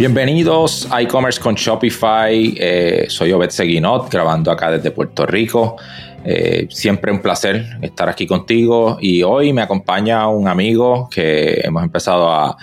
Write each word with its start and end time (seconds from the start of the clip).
Bienvenidos 0.00 0.88
a 0.90 1.02
e-commerce 1.02 1.38
con 1.38 1.56
Shopify. 1.56 2.54
Eh, 2.56 3.04
soy 3.10 3.32
Obed 3.32 3.50
Seguinot, 3.50 4.10
grabando 4.10 4.50
acá 4.50 4.70
desde 4.70 4.92
Puerto 4.92 5.26
Rico. 5.26 5.76
Eh, 6.24 6.66
siempre 6.70 7.12
un 7.12 7.20
placer 7.20 7.66
estar 7.82 8.08
aquí 8.08 8.26
contigo 8.26 8.96
y 8.98 9.22
hoy 9.22 9.52
me 9.52 9.60
acompaña 9.60 10.26
un 10.28 10.48
amigo 10.48 11.06
que 11.10 11.60
hemos 11.62 11.82
empezado 11.82 12.32
a, 12.32 12.56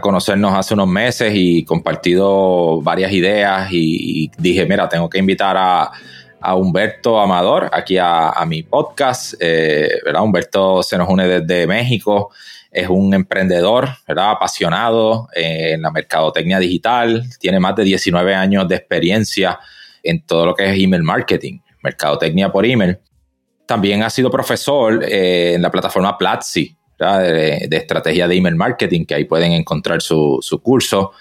conocernos 0.00 0.54
hace 0.54 0.74
unos 0.74 0.88
meses 0.88 1.32
y 1.36 1.64
compartido 1.64 2.82
varias 2.82 3.12
ideas 3.12 3.68
y, 3.70 4.28
dije, 4.36 4.66
mira, 4.66 4.88
tengo 4.88 5.08
que 5.08 5.18
invitar 5.18 5.56
a, 5.56 5.92
Humberto 6.56 7.20
Amador 7.20 7.70
aquí 7.72 7.96
a, 7.96 8.44
mi 8.44 8.64
podcast. 8.64 9.34
Eh, 9.38 9.88
¿verdad? 10.04 10.22
Humberto 10.22 10.82
se 10.82 10.98
nos 10.98 11.08
une 11.08 11.28
desde 11.28 11.64
México 11.68 12.32
es 12.72 12.88
un 12.88 13.12
emprendedor, 13.12 13.88
¿verdad? 14.08 14.30
Apasionado 14.30 15.28
en 15.34 15.82
la 15.82 15.90
mercadotecnia 15.90 16.58
digital, 16.58 17.22
tiene 17.38 17.60
más 17.60 17.76
de 17.76 17.84
19 17.84 18.34
años 18.34 18.66
de 18.66 18.76
experiencia 18.76 19.60
en 20.02 20.24
todo 20.24 20.46
lo 20.46 20.54
que 20.54 20.70
es 20.70 20.82
email 20.82 21.02
marketing, 21.02 21.58
mercadotecnia 21.82 22.50
por 22.50 22.64
email. 22.64 22.98
También 23.66 24.02
ha 24.02 24.08
sido 24.10 24.30
profesor 24.30 25.04
eh, 25.04 25.54
en 25.54 25.62
la 25.62 25.70
plataforma 25.70 26.16
Platzi, 26.16 26.74
de, 26.98 27.68
estrategia 27.70 28.26
de 28.26 28.36
email 28.36 28.54
marketing, 28.54 29.04
que 29.04 29.16
ahí 29.16 29.24
pueden 29.24 29.52
encontrar 29.52 30.00
su, 30.00 30.40
curso. 30.62 31.12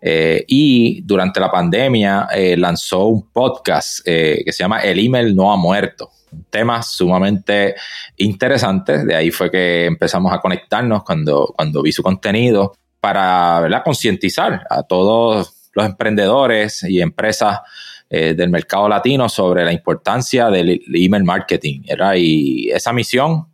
Eh, 0.00 0.44
y 0.46 1.02
durante 1.02 1.40
la 1.40 1.50
pandemia 1.50 2.28
eh, 2.34 2.56
lanzó 2.56 3.06
un 3.06 3.30
podcast 3.30 4.04
que 4.04 4.44
se 4.46 4.62
llama 4.62 4.80
El 4.80 4.98
email 4.98 5.34
no 5.34 5.52
ha 5.52 5.56
muerto 5.56 6.10
temas 6.50 6.92
sumamente 6.92 7.74
interesantes. 8.16 9.06
De 9.06 9.14
ahí 9.14 9.30
fue 9.30 9.50
que 9.50 9.86
empezamos 9.86 10.32
a 10.32 10.40
conectarnos 10.40 11.04
cuando, 11.04 11.52
cuando 11.56 11.82
vi 11.82 11.92
su 11.92 12.02
contenido 12.02 12.74
para 13.00 13.82
concientizar 13.84 14.66
a 14.70 14.82
todos 14.82 15.70
los 15.74 15.86
emprendedores 15.86 16.82
y 16.84 17.00
empresas 17.00 17.60
eh, 18.08 18.34
del 18.34 18.48
mercado 18.48 18.88
latino 18.88 19.28
sobre 19.28 19.64
la 19.64 19.72
importancia 19.72 20.48
del 20.48 20.80
email 20.94 21.24
marketing. 21.24 21.82
Y 22.16 22.70
esa 22.70 22.92
misión 22.92 23.46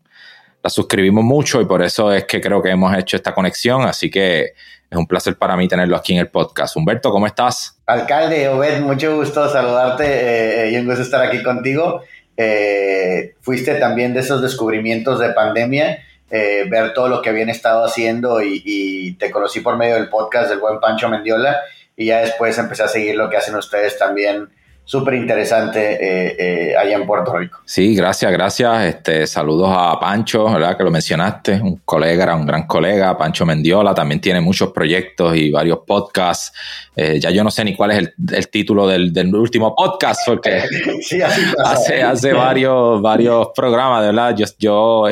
la 0.63 0.69
suscribimos 0.69 1.25
mucho 1.25 1.61
y 1.61 1.65
por 1.65 1.83
eso 1.83 2.13
es 2.13 2.25
que 2.25 2.41
creo 2.41 2.63
que 2.63 2.71
hemos 2.71 2.95
hecho 2.97 3.17
esta 3.17 3.33
conexión. 3.33 3.83
Así 3.83 4.11
que 4.11 4.53
es 4.91 4.99
un 4.99 5.07
placer 5.07 5.37
para 5.37 5.57
mí 5.57 5.69
tenerlo 5.69 5.97
aquí 5.97 6.13
en 6.13 6.19
el 6.19 6.29
podcast. 6.29 6.77
Humberto, 6.77 7.11
¿cómo 7.11 7.27
estás? 7.27 7.81
Alcalde, 7.87 8.49
Obed, 8.49 8.81
mucho 8.81 9.17
gusto 9.17 9.49
saludarte 9.49 10.05
eh, 10.05 10.65
eh, 10.67 10.73
y 10.73 10.77
un 10.77 10.87
gusto 10.87 11.03
estar 11.03 11.25
aquí 11.25 11.43
contigo. 11.43 12.03
Eh, 12.43 13.35
fuiste 13.43 13.75
también 13.75 14.15
de 14.15 14.21
esos 14.21 14.41
descubrimientos 14.41 15.21
de 15.21 15.35
pandemia, 15.35 16.03
eh, 16.31 16.65
ver 16.71 16.95
todo 16.95 17.07
lo 17.09 17.21
que 17.21 17.29
habían 17.29 17.51
estado 17.51 17.85
haciendo 17.85 18.41
y, 18.41 18.63
y, 18.65 19.13
te 19.17 19.31
conocí 19.31 19.61
por 19.61 19.77
medio 19.77 19.97
del 19.97 20.09
podcast 20.09 20.49
del 20.49 20.59
buen 20.59 20.81
Pancho 20.81 21.11
Mendiola 21.11 21.61
y 21.99 22.07
ya 22.07 22.21
después 22.21 22.57
empecé 22.57 22.85
a 22.85 22.89
seguir 22.89 23.17
lo 23.17 23.29
que 23.29 23.37
hacen 23.37 23.57
ustedes 23.57 23.99
también 23.99 24.49
súper 24.91 25.15
interesante 25.15 25.93
eh, 26.01 26.37
eh, 26.37 26.77
allá 26.77 26.97
en 26.97 27.07
Puerto 27.07 27.33
Rico. 27.39 27.61
Sí, 27.65 27.95
gracias, 27.95 28.33
gracias. 28.33 28.87
Este, 28.87 29.25
saludos 29.25 29.71
a 29.73 30.01
Pancho, 30.01 30.53
¿verdad? 30.53 30.77
Que 30.77 30.83
lo 30.83 30.91
mencionaste, 30.91 31.61
un 31.63 31.83
colega, 31.85 32.25
era 32.25 32.35
un 32.35 32.45
gran 32.45 32.67
colega, 32.67 33.17
Pancho 33.17 33.47
Mendiola, 33.47 33.95
también 33.95 34.21
tiene 34.21 34.41
muchos 34.41 34.73
proyectos 34.73 35.37
y 35.37 35.53
varios 35.53 35.79
podcasts. 35.87 36.53
Eh, 36.97 37.21
ya 37.21 37.31
yo 37.31 37.45
no 37.45 37.53
sé 37.53 37.65
ni 37.65 37.77
cuál 37.77 37.93
es 37.93 38.11
el, 38.33 38.49
título 38.49 38.89
del, 38.89 39.33
último 39.33 39.77
podcast, 39.77 40.23
porque 40.27 40.61
hace, 41.65 42.03
hace 42.03 42.33
varios, 42.33 43.01
varios 43.01 43.51
programas, 43.55 44.05
¿verdad? 44.05 44.35
Yo, 44.37 44.47
yo 44.59 45.05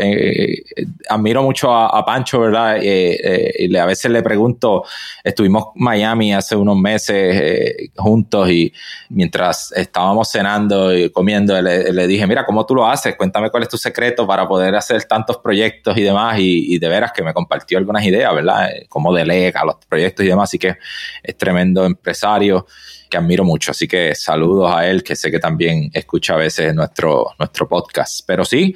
admiro 1.08 1.44
mucho 1.44 1.72
a, 1.72 2.04
Pancho, 2.04 2.40
¿verdad? 2.40 2.78
y 2.82 3.76
a 3.76 3.86
veces 3.86 4.10
le 4.10 4.22
pregunto, 4.22 4.82
estuvimos 5.22 5.66
en 5.76 5.84
Miami 5.84 6.34
hace 6.34 6.56
unos 6.56 6.76
meses 6.76 7.90
juntos 7.96 8.50
y 8.50 8.72
mientras 9.10 9.67
estábamos 9.74 10.30
cenando 10.30 10.96
y 10.96 11.10
comiendo, 11.10 11.60
le, 11.60 12.06
dije, 12.06 12.26
mira, 12.26 12.44
¿cómo 12.44 12.64
tú 12.66 12.74
lo 12.74 12.86
haces? 12.86 13.16
Cuéntame 13.16 13.50
cuál 13.50 13.64
es 13.64 13.68
tu 13.68 13.78
secreto 13.78 14.26
para 14.26 14.46
poder 14.46 14.74
hacer 14.74 15.02
tantos 15.04 15.38
proyectos 15.38 15.96
y 15.96 16.02
demás. 16.02 16.36
Y, 16.38 16.78
de 16.78 16.88
veras 16.88 17.12
que 17.12 17.22
me 17.22 17.32
compartió 17.32 17.78
algunas 17.78 18.04
ideas, 18.04 18.34
¿verdad? 18.34 18.70
Eh, 18.70 18.86
cómo 18.88 19.12
delega 19.12 19.64
los 19.64 19.76
proyectos 19.88 20.24
y 20.24 20.28
demás. 20.28 20.50
Así 20.50 20.58
que 20.58 20.76
es 21.22 21.36
tremendo 21.36 21.84
empresario 21.84 22.66
que 23.08 23.16
admiro 23.16 23.44
mucho. 23.44 23.70
Así 23.70 23.88
que 23.88 24.14
saludos 24.14 24.72
a 24.74 24.86
él, 24.86 25.02
que 25.02 25.16
sé 25.16 25.30
que 25.30 25.38
también 25.38 25.90
escucha 25.92 26.34
a 26.34 26.36
veces 26.36 26.74
nuestro, 26.74 27.26
nuestro 27.38 27.68
podcast. 27.68 28.20
Pero 28.26 28.44
sí, 28.44 28.74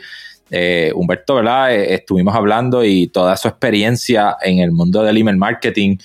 eh, 0.51 0.93
Humberto, 0.95 1.37
¿verdad? 1.37 1.75
Eh, 1.75 1.95
estuvimos 1.95 2.35
hablando 2.35 2.85
y 2.85 3.09
toda 3.09 3.37
su 3.37 3.49
experiencia 3.49 4.37
en 4.43 4.59
el 4.59 4.71
mundo 4.71 5.03
del 5.03 5.17
email 5.17 5.37
marketing 5.37 5.97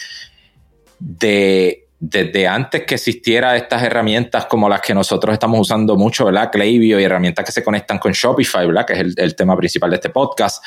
de 1.00 1.87
desde 2.00 2.48
antes 2.48 2.84
que 2.86 2.96
existiera 2.96 3.56
estas 3.56 3.82
herramientas 3.82 4.46
como 4.46 4.70
las 4.70 4.82
que 4.82 4.94
nosotros 4.94 5.34
estamos 5.34 5.60
usando 5.60 5.96
mucho, 5.96 6.26
¿verdad? 6.26 6.52
Klaviyo 6.52 7.00
y 7.00 7.04
herramientas 7.04 7.44
que 7.44 7.52
se 7.52 7.64
conectan 7.64 7.98
con 7.98 8.12
Shopify, 8.12 8.68
¿verdad? 8.68 8.86
Que 8.86 8.94
es 8.94 9.18
el, 9.18 9.36
tema 9.36 9.58
principal 9.58 9.90
de 9.90 9.96
este 9.96 10.10
podcast. 10.10 10.64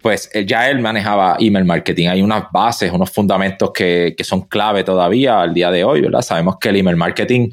Pues 0.00 0.30
eh, 0.32 0.46
ya 0.46 0.70
él 0.70 0.80
manejaba 0.80 1.36
email 1.38 1.66
marketing. 1.66 2.08
Hay 2.08 2.22
unas 2.22 2.44
bases, 2.50 2.92
unos 2.92 3.10
fundamentos 3.10 3.72
que, 3.72 4.16
son 4.20 4.42
clave 4.42 4.84
todavía 4.84 5.42
al 5.42 5.52
día 5.52 5.70
de 5.70 5.84
hoy, 5.84 6.00
¿verdad? 6.00 6.22
Sabemos 6.22 6.56
que 6.58 6.70
el 6.70 6.76
email 6.76 6.96
marketing 6.96 7.50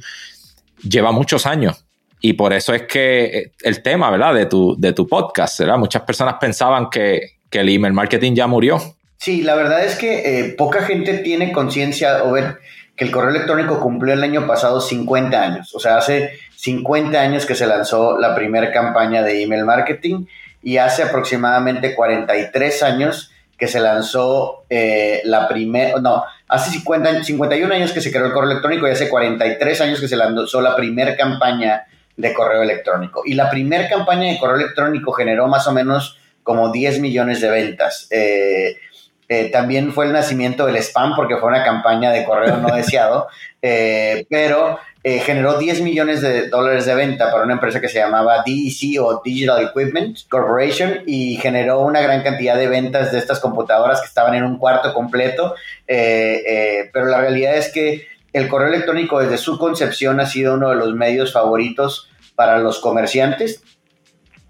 lleva 0.84 1.12
muchos 1.12 1.46
años 1.46 1.86
y 2.22 2.34
por 2.34 2.54
eso 2.54 2.74
es 2.74 2.84
que 2.84 3.26
eh, 3.26 3.52
el 3.62 3.82
tema, 3.82 4.10
¿verdad? 4.10 4.34
De 4.34 4.46
tu, 4.46 4.76
de 4.80 4.94
tu 4.94 5.06
podcast, 5.06 5.60
¿verdad? 5.60 5.78
Muchas 5.78 6.04
personas 6.04 6.36
pensaban 6.40 6.90
que, 6.90 7.40
que 7.50 7.60
el 7.60 7.68
email 7.68 7.94
marketing 7.94 8.36
ya 8.36 8.48
murió 8.48 8.80
Sí, 9.22 9.44
la 9.44 9.54
verdad 9.54 9.86
es 9.86 9.98
que 9.98 10.40
eh, 10.40 10.56
poca 10.58 10.82
gente 10.82 11.20
tiene 11.20 11.52
conciencia 11.52 12.24
o 12.24 12.32
ver 12.32 12.58
que 12.96 13.06
el 13.06 13.12
correo 13.12 13.30
electrónico 13.30 13.80
cumplió 13.80 14.16
el 14.16 14.24
año 14.24 14.48
pasado 14.48 14.82
50 14.82 15.40
años. 15.40 15.76
O 15.76 15.80
sea, 15.80 15.98
hace 15.98 16.40
50 16.56 17.22
años 17.22 17.46
que 17.46 17.54
se 17.54 17.68
lanzó 17.68 18.18
la 18.18 18.34
primera 18.34 18.72
campaña 18.72 19.22
de 19.22 19.44
email 19.44 19.64
marketing 19.64 20.26
y 20.64 20.78
hace 20.78 21.04
aproximadamente 21.04 21.94
43 21.94 22.82
años 22.82 23.32
que 23.60 23.68
se 23.68 23.80
lanzó 23.80 24.66
eh, 24.72 25.22
la 25.26 25.48
primera, 25.48 26.00
no, 26.00 26.24
hace 26.48 26.72
50, 26.72 27.24
51 27.24 27.76
años 27.76 27.92
que 27.92 28.02
se 28.02 28.10
creó 28.10 28.26
el 28.26 28.34
correo 28.34 28.50
electrónico 28.50 28.88
y 28.88 28.92
hace 28.92 29.08
43 29.08 29.82
años 29.82 30.02
que 30.02 30.08
se 30.08 30.16
lanzó 30.18 30.62
la 30.62 30.76
primera 30.76 31.16
campaña 31.16 31.86
de 32.18 32.34
correo 32.34 32.64
electrónico. 32.64 33.22
Y 33.24 33.36
la 33.36 33.52
primera 33.52 33.88
campaña 33.88 34.32
de 34.32 34.40
correo 34.40 34.56
electrónico 34.56 35.12
generó 35.12 35.48
más 35.48 35.68
o 35.68 35.74
menos 35.74 36.18
como 36.42 36.72
10 36.72 37.00
millones 37.02 37.40
de 37.40 37.52
ventas. 37.52 38.08
Eh, 38.10 38.78
eh, 39.34 39.50
también 39.50 39.94
fue 39.94 40.08
el 40.08 40.12
nacimiento 40.12 40.66
del 40.66 40.76
spam 40.76 41.16
porque 41.16 41.38
fue 41.38 41.48
una 41.48 41.64
campaña 41.64 42.12
de 42.12 42.26
correo 42.26 42.58
no 42.58 42.76
deseado, 42.76 43.30
eh, 43.62 44.26
pero 44.30 44.78
eh, 45.06 45.20
generó 45.20 45.58
10 45.58 45.80
millones 45.84 46.20
de 46.20 46.50
dólares 46.50 46.86
de 46.86 46.96
venta 46.96 47.32
para 47.32 47.46
una 47.46 47.54
empresa 47.54 47.80
que 47.80 47.88
se 47.88 48.00
llamaba 48.00 48.44
DEC 48.46 49.02
o 49.02 49.22
Digital 49.24 49.70
Equipment 49.74 50.18
Corporation 50.28 51.04
y 51.08 51.38
generó 51.38 51.80
una 51.80 52.02
gran 52.02 52.24
cantidad 52.24 52.58
de 52.58 52.68
ventas 52.68 53.14
de 53.14 53.20
estas 53.20 53.40
computadoras 53.40 54.02
que 54.02 54.08
estaban 54.08 54.36
en 54.36 54.44
un 54.44 54.58
cuarto 54.58 54.94
completo, 54.94 55.56
pero 55.88 57.06
la 57.06 57.22
realidad 57.22 57.56
es 57.56 57.72
que 57.72 58.08
el 58.34 58.50
correo 58.50 58.68
electrónico 58.68 59.22
desde 59.22 59.38
su 59.38 59.58
concepción 59.58 60.20
ha 60.20 60.26
sido 60.26 60.56
uno 60.56 60.72
de 60.72 60.76
los 60.76 60.94
medios 60.94 61.32
favoritos 61.32 62.10
para 62.36 62.60
los 62.60 62.80
comerciantes 62.80 63.64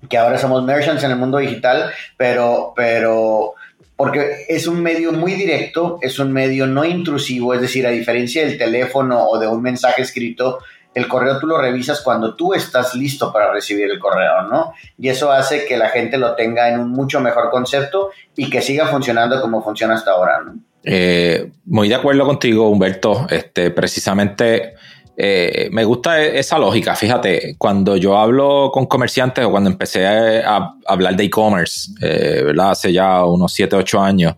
que 0.09 0.17
ahora 0.17 0.39
somos 0.39 0.63
merchants 0.63 1.03
en 1.03 1.11
el 1.11 1.17
mundo 1.17 1.37
digital, 1.37 1.91
pero, 2.17 2.73
pero 2.75 3.53
porque 4.01 4.45
es 4.49 4.65
un 4.65 4.81
medio 4.81 5.11
muy 5.11 5.33
directo, 5.33 5.99
es 6.01 6.17
un 6.17 6.33
medio 6.33 6.65
no 6.65 6.83
intrusivo, 6.83 7.53
es 7.53 7.61
decir, 7.61 7.85
a 7.85 7.91
diferencia 7.91 8.43
del 8.43 8.57
teléfono 8.57 9.27
o 9.27 9.37
de 9.37 9.47
un 9.47 9.61
mensaje 9.61 10.01
escrito, 10.01 10.57
el 10.95 11.07
correo 11.07 11.37
tú 11.37 11.45
lo 11.45 11.61
revisas 11.61 12.01
cuando 12.01 12.33
tú 12.33 12.55
estás 12.55 12.95
listo 12.95 13.31
para 13.31 13.53
recibir 13.53 13.91
el 13.91 13.99
correo, 13.99 14.41
¿no? 14.49 14.73
Y 14.97 15.09
eso 15.09 15.31
hace 15.31 15.65
que 15.65 15.77
la 15.77 15.89
gente 15.89 16.17
lo 16.17 16.33
tenga 16.33 16.67
en 16.69 16.79
un 16.79 16.89
mucho 16.89 17.19
mejor 17.19 17.51
concepto 17.51 18.09
y 18.35 18.49
que 18.49 18.63
siga 18.63 18.87
funcionando 18.87 19.39
como 19.39 19.63
funciona 19.63 19.93
hasta 19.93 20.13
ahora, 20.13 20.41
¿no? 20.47 20.55
Eh, 20.83 21.51
muy 21.65 21.87
de 21.87 21.93
acuerdo 21.93 22.25
contigo, 22.25 22.69
Humberto. 22.69 23.27
Este, 23.29 23.69
precisamente 23.69 24.73
eh, 25.17 25.69
me 25.71 25.83
gusta 25.83 26.21
e-, 26.21 26.39
esa 26.39 26.57
lógica. 26.57 26.95
Fíjate, 26.95 27.55
cuando 27.57 27.97
yo 27.97 28.17
hablo 28.17 28.71
con 28.73 28.85
comerciantes 28.85 29.45
o 29.45 29.51
cuando 29.51 29.69
empecé 29.69 30.05
a, 30.05 30.75
hablar 30.85 31.15
de 31.15 31.25
e-commerce, 31.25 31.91
eh. 32.01 32.53
Hace 32.59 32.93
ya 32.93 33.25
unos 33.25 33.53
7, 33.53 33.75
8 33.75 34.01
años 34.01 34.35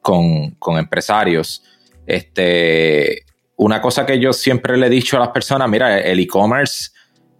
con, 0.00 0.78
empresarios, 0.78 1.62
este, 2.06 3.24
una 3.56 3.80
cosa 3.80 4.06
que 4.06 4.18
yo 4.18 4.32
siempre 4.32 4.76
le 4.76 4.86
he 4.86 4.90
dicho 4.90 5.16
a 5.16 5.20
las 5.20 5.28
personas, 5.30 5.68
mira, 5.68 5.98
el 5.98 6.20
e-commerce 6.20 6.90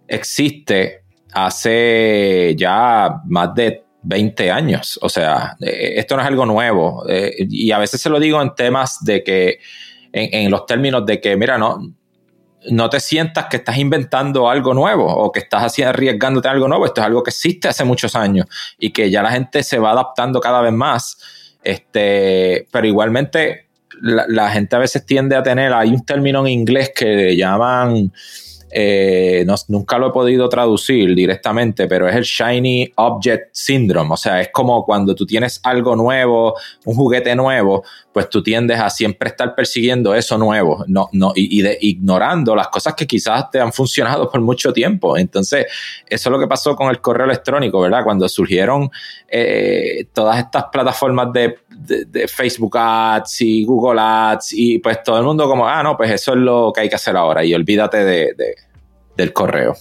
existe 0.08 1.02
hace 1.32 2.54
ya 2.56 3.20
más 3.26 3.54
de 3.54 3.84
20 4.02 4.50
años. 4.50 4.98
O 5.02 5.08
sea, 5.08 5.56
eh, 5.60 5.94
esto 5.96 6.16
no 6.16 6.22
es 6.22 6.28
algo 6.28 6.46
nuevo. 6.46 7.04
y 7.08 7.70
a 7.72 7.78
veces 7.78 8.00
se 8.00 8.10
lo 8.10 8.18
digo 8.20 8.40
en 8.40 8.54
temas 8.54 9.04
de 9.04 9.22
que, 9.22 9.58
en, 10.12 10.44
en 10.44 10.50
los 10.50 10.66
términos 10.66 11.04
de 11.04 11.20
que, 11.20 11.36
mira, 11.36 11.58
no, 11.58 11.80
no 12.70 12.90
te 12.90 13.00
sientas 13.00 13.46
que 13.46 13.58
estás 13.58 13.78
inventando 13.78 14.48
algo 14.48 14.74
nuevo 14.74 15.06
o 15.06 15.32
que 15.32 15.40
estás 15.40 15.64
así 15.64 15.82
arriesgándote 15.82 16.48
algo 16.48 16.68
nuevo. 16.68 16.86
Esto 16.86 17.00
es 17.00 17.06
algo 17.06 17.22
que 17.22 17.30
existe 17.30 17.68
hace 17.68 17.84
muchos 17.84 18.14
años 18.14 18.46
y 18.78 18.90
que 18.90 19.10
ya 19.10 19.22
la 19.22 19.30
gente 19.30 19.62
se 19.62 19.78
va 19.78 19.92
adaptando 19.92 20.40
cada 20.40 20.60
vez 20.60 20.72
más. 20.72 21.18
Este, 21.62 22.66
pero 22.70 22.86
igualmente 22.86 23.66
la, 24.00 24.50
gente 24.50 24.76
a 24.76 24.78
veces 24.78 25.04
tiende 25.06 25.36
a 25.36 25.42
tener, 25.42 25.72
hay 25.72 25.90
un 25.90 26.04
término 26.04 26.40
en 26.40 26.52
inglés 26.52 26.92
que 26.94 27.36
llaman 27.36 28.12
eh, 28.70 29.46
nunca 29.68 29.98
lo 29.98 30.08
he 30.08 30.12
podido 30.12 30.48
traducir 30.48 31.14
directamente, 31.14 31.86
pero 31.86 32.08
es 32.08 32.16
el 32.16 32.24
Shiny 32.24 32.92
Object 32.96 33.48
Syndrome. 33.52 34.12
O 34.12 34.16
sea, 34.16 34.40
es 34.40 34.48
como 34.52 34.84
cuando 34.84 35.14
tú 35.14 35.24
tienes 35.24 35.60
algo 35.62 35.96
nuevo, 35.96 36.54
un 36.84 36.94
juguete 36.94 37.34
nuevo, 37.34 37.84
pues 38.12 38.30
tú 38.30 38.42
tiendes 38.42 38.80
a 38.80 38.88
siempre 38.88 39.28
estar 39.28 39.54
persiguiendo 39.54 40.14
eso 40.14 40.38
nuevo 40.38 40.84
no, 40.88 41.08
no, 41.12 41.32
y, 41.34 41.60
de, 41.62 41.78
ignorando 41.80 42.54
las 42.56 42.68
cosas 42.68 42.94
que 42.94 43.06
quizás 43.06 43.50
te 43.50 43.60
han 43.60 43.72
funcionado 43.72 44.30
por 44.30 44.40
mucho 44.40 44.72
tiempo. 44.72 45.16
Entonces, 45.16 45.66
eso 46.08 46.28
es 46.28 46.32
lo 46.32 46.38
que 46.38 46.46
pasó 46.46 46.74
con 46.74 46.88
el 46.88 47.00
correo 47.00 47.26
electrónico, 47.26 47.80
¿verdad? 47.80 48.04
Cuando 48.04 48.28
surgieron 48.28 48.90
eh, 49.28 50.06
todas 50.12 50.38
estas 50.38 50.64
plataformas 50.72 51.32
de, 51.32 51.58
Facebook 52.28 52.76
Ads 52.78 53.40
y 53.40 53.64
Google 53.64 54.00
Ads 54.00 54.52
y 54.52 54.78
pues 54.78 55.02
todo 55.02 55.18
el 55.18 55.24
mundo 55.24 55.48
como, 55.48 55.68
ah, 55.68 55.82
no, 55.82 55.96
pues 55.96 56.10
eso 56.10 56.32
es 56.32 56.38
lo 56.38 56.72
que 56.74 56.82
hay 56.82 56.88
que 56.88 56.96
hacer 56.96 57.16
ahora 57.16 57.44
y 57.44 57.54
olvídate 57.54 58.04
de 58.04 58.34
del 59.16 59.32
correo. 59.32 59.74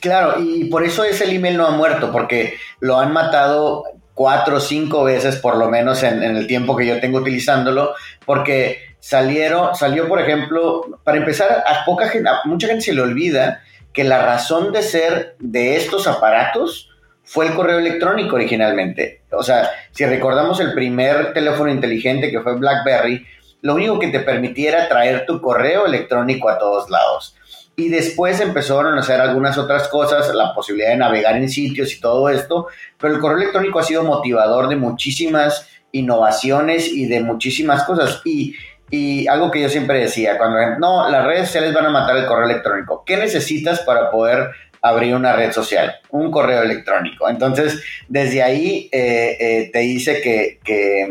Claro, 0.00 0.40
y 0.40 0.64
por 0.64 0.84
eso 0.84 1.04
ese 1.04 1.34
email 1.34 1.56
no 1.56 1.66
ha 1.66 1.70
muerto, 1.70 2.12
porque 2.12 2.54
lo 2.80 2.98
han 2.98 3.12
matado 3.12 3.84
cuatro 4.14 4.56
o 4.56 4.60
cinco 4.60 5.04
veces 5.04 5.36
por 5.36 5.56
lo 5.56 5.68
menos 5.68 6.02
en, 6.02 6.22
el 6.22 6.46
tiempo 6.46 6.76
que 6.76 6.86
yo 6.86 7.00
tengo 7.00 7.18
utilizándolo, 7.18 7.94
porque 8.24 8.78
salieron, 9.00 9.74
salió 9.74 10.08
por 10.08 10.20
ejemplo, 10.20 11.00
para 11.02 11.18
empezar, 11.18 11.64
a 11.66 11.84
poca 11.84 12.08
gente, 12.08 12.28
a 12.28 12.40
mucha 12.44 12.66
gente 12.66 12.82
se 12.82 12.94
le 12.94 13.02
olvida 13.02 13.62
que 13.92 14.04
la 14.04 14.24
razón 14.24 14.72
de 14.72 14.82
ser 14.82 15.36
de 15.38 15.76
estos 15.76 16.06
aparatos 16.06 16.90
fue 17.26 17.48
el 17.48 17.54
correo 17.54 17.78
electrónico 17.78 18.36
originalmente. 18.36 19.22
O 19.32 19.42
sea, 19.42 19.68
si 19.90 20.06
recordamos 20.06 20.60
el 20.60 20.72
primer 20.72 21.34
teléfono 21.34 21.70
inteligente 21.70 22.30
que 22.30 22.40
fue 22.40 22.56
BlackBerry, 22.56 23.26
lo 23.62 23.74
único 23.74 23.98
que 23.98 24.08
te 24.08 24.20
permitiera 24.20 24.88
traer 24.88 25.26
tu 25.26 25.40
correo 25.40 25.86
electrónico 25.86 26.48
a 26.48 26.56
todos 26.56 26.88
lados. 26.88 27.36
Y 27.74 27.88
después 27.88 28.40
empezaron 28.40 28.96
a 28.96 29.00
hacer 29.00 29.20
algunas 29.20 29.58
otras 29.58 29.88
cosas, 29.88 30.32
la 30.34 30.54
posibilidad 30.54 30.90
de 30.90 30.96
navegar 30.96 31.36
en 31.36 31.50
sitios 31.50 31.92
y 31.94 32.00
todo 32.00 32.30
esto, 32.30 32.68
pero 32.98 33.14
el 33.14 33.20
correo 33.20 33.38
electrónico 33.38 33.80
ha 33.80 33.82
sido 33.82 34.04
motivador 34.04 34.68
de 34.68 34.76
muchísimas 34.76 35.68
innovaciones 35.90 36.88
y 36.88 37.06
de 37.06 37.20
muchísimas 37.20 37.82
cosas. 37.84 38.22
Y, 38.24 38.54
algo 39.28 39.50
que 39.50 39.60
yo 39.60 39.68
siempre 39.68 39.98
decía, 39.98 40.38
cuando 40.38 40.78
no, 40.78 41.10
las 41.10 41.26
redes 41.26 41.46
sociales 41.46 41.74
van 41.74 41.86
a 41.86 41.90
matar 41.90 42.16
el 42.16 42.26
correo 42.26 42.48
electrónico. 42.48 43.02
¿Qué 43.04 43.16
necesitas 43.16 43.80
para 43.80 44.12
poder 44.12 44.50
abrir 44.88 45.14
una 45.14 45.34
red 45.34 45.52
social? 45.52 45.96
Un 46.10 46.30
correo 46.30 46.62
electrónico. 46.62 47.28
Entonces, 47.28 47.82
desde 48.08 48.42
ahí 48.42 48.88
eh, 48.92 49.36
eh, 49.40 49.70
te 49.72 49.80
dice 49.80 50.20
que, 50.20 50.60
que 50.64 51.10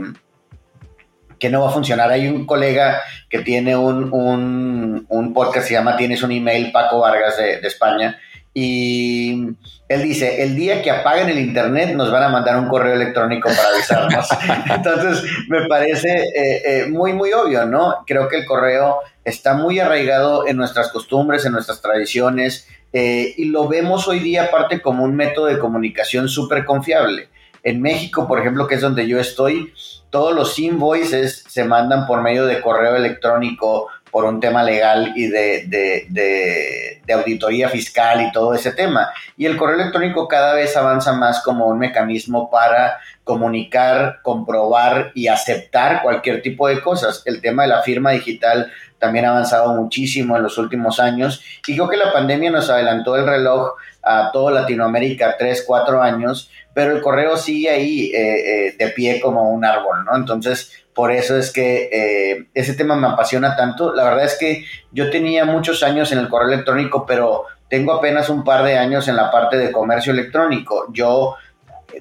que 1.40 1.50
no 1.50 1.62
va 1.62 1.70
a 1.70 1.74
funcionar. 1.74 2.12
Hay 2.12 2.28
un 2.28 2.46
colega 2.46 3.02
que 3.30 3.40
tiene 3.40 3.76
un, 3.76 5.06
un, 5.10 5.34
podcast 5.34 5.64
que 5.64 5.70
se 5.70 5.74
llama 5.74 5.98
Tienes 5.98 6.24
un 6.24 6.32
email, 6.32 6.72
Paco 6.72 7.00
Vargas 7.00 7.38
de, 7.38 7.60
España, 7.68 8.20
y 8.54 9.50
él 9.90 10.02
dice, 10.02 10.44
el 10.44 10.56
día 10.56 10.82
que 10.82 10.90
apaguen 10.90 11.30
el 11.30 11.40
internet 11.40 11.94
nos 11.94 12.10
van 12.10 12.24
a 12.24 12.30
mandar 12.30 12.58
un 12.58 12.70
correo 12.70 12.94
electrónico 12.94 13.50
para 13.50 13.70
avisarnos. 13.70 14.28
Entonces, 14.76 15.30
me 15.50 15.68
parece 15.68 16.10
eh, 16.10 16.62
eh, 16.66 16.86
muy, 16.90 17.14
muy 17.14 17.34
obvio, 17.34 17.66
¿no? 17.66 18.04
Creo 18.08 18.30
que 18.30 18.38
el 18.38 18.46
correo 18.46 19.00
está 19.26 19.56
muy 19.56 19.80
arraigado 19.80 20.48
en 20.48 20.56
nuestras 20.56 20.90
costumbres, 20.90 21.46
en 21.46 21.52
nuestras 21.52 21.82
tradiciones, 21.82 22.68
eh, 22.94 23.34
y 23.38 23.46
lo 23.46 23.68
vemos 23.68 24.08
hoy 24.08 24.20
día 24.20 24.46
aparte 24.46 24.82
como 24.82 25.04
un 25.04 25.16
método 25.16 25.48
de 25.48 25.60
comunicación 25.60 26.30
súper 26.30 26.66
confiable. 26.66 27.30
En 27.64 27.82
México, 27.82 28.28
por 28.28 28.40
ejemplo, 28.40 28.68
que 28.68 28.76
es 28.76 28.82
donde 28.82 29.08
yo 29.08 29.20
estoy, 29.20 29.74
todos 30.10 30.34
los 30.34 30.58
invoices 30.60 31.44
se 31.48 31.66
mandan 31.66 32.06
por 32.06 32.22
medio 32.22 32.46
de 32.46 32.62
correo 32.62 32.96
electrónico 32.96 33.90
por 34.16 34.24
un 34.24 34.40
tema 34.40 34.64
legal 34.64 35.12
y 35.18 35.28
de, 35.28 37.02
auditoría 37.14 37.68
fiscal 37.68 38.22
y 38.22 38.32
todo 38.32 38.54
ese 38.54 38.72
tema. 38.72 39.10
Y 39.36 39.46
el 39.46 39.58
correo 39.58 39.76
electrónico 39.76 40.30
cada 40.30 40.54
vez 40.54 40.78
avanza 40.78 41.12
más 41.12 41.44
como 41.44 41.66
un 41.66 41.80
mecanismo 41.80 42.50
para 42.50 42.98
comunicar, 43.26 44.20
comprobar 44.22 45.12
y 45.16 45.28
aceptar 45.28 46.02
cualquier 46.02 46.42
tipo 46.42 46.70
de 46.70 46.80
cosas. 46.80 47.24
El 47.26 47.42
tema 47.42 47.64
de 47.64 47.68
la 47.68 47.82
firma 47.82 48.12
digital 48.12 48.72
también 49.06 49.26
ha 49.26 49.30
avanzado 49.30 49.74
muchísimo 49.74 50.36
en 50.36 50.44
los 50.44 50.58
últimos 50.58 51.00
años 51.00 51.42
y 51.68 51.76
creo 51.76 51.90
que 51.90 51.98
la 51.98 52.12
pandemia 52.12 52.52
nos 52.52 52.70
adelantó 52.70 53.16
el 53.16 53.26
reloj 53.26 53.74
a 54.04 54.32
toda 54.32 54.52
Latinoamérica 54.52 55.36
tres, 55.38 55.64
cuatro 55.66 56.02
años 56.02 56.50
pero 56.76 56.92
el 56.92 57.02
correo 57.02 57.38
sigue 57.38 57.70
ahí 57.70 58.12
eh, 58.14 58.68
eh, 58.68 58.76
de 58.78 58.90
pie 58.90 59.22
como 59.22 59.50
un 59.50 59.64
árbol, 59.64 60.04
¿no? 60.04 60.14
Entonces, 60.14 60.74
por 60.94 61.10
eso 61.10 61.38
es 61.38 61.54
que 61.54 61.90
eh, 61.92 62.48
ese 62.54 62.74
tema 62.74 62.98
me 62.98 63.08
apasiona 63.08 63.56
tanto. 63.56 63.96
La 63.96 64.04
verdad 64.04 64.26
es 64.26 64.38
que 64.38 64.66
yo 64.92 65.10
tenía 65.10 65.46
muchos 65.46 65.84
años 65.84 66.12
en 66.12 66.20
el 66.20 66.28
correo 66.28 66.50
electrónico, 66.50 67.06
pero 67.06 67.46
tengo 67.70 67.94
apenas 67.94 68.28
un 68.28 68.44
par 68.44 68.66
de 68.66 68.78
años 68.78 69.08
en 69.08 69.16
la 69.16 69.32
parte 69.32 69.58
de 69.58 69.72
comercio 69.72 70.12
electrónico. 70.12 70.88
Yo 70.92 71.36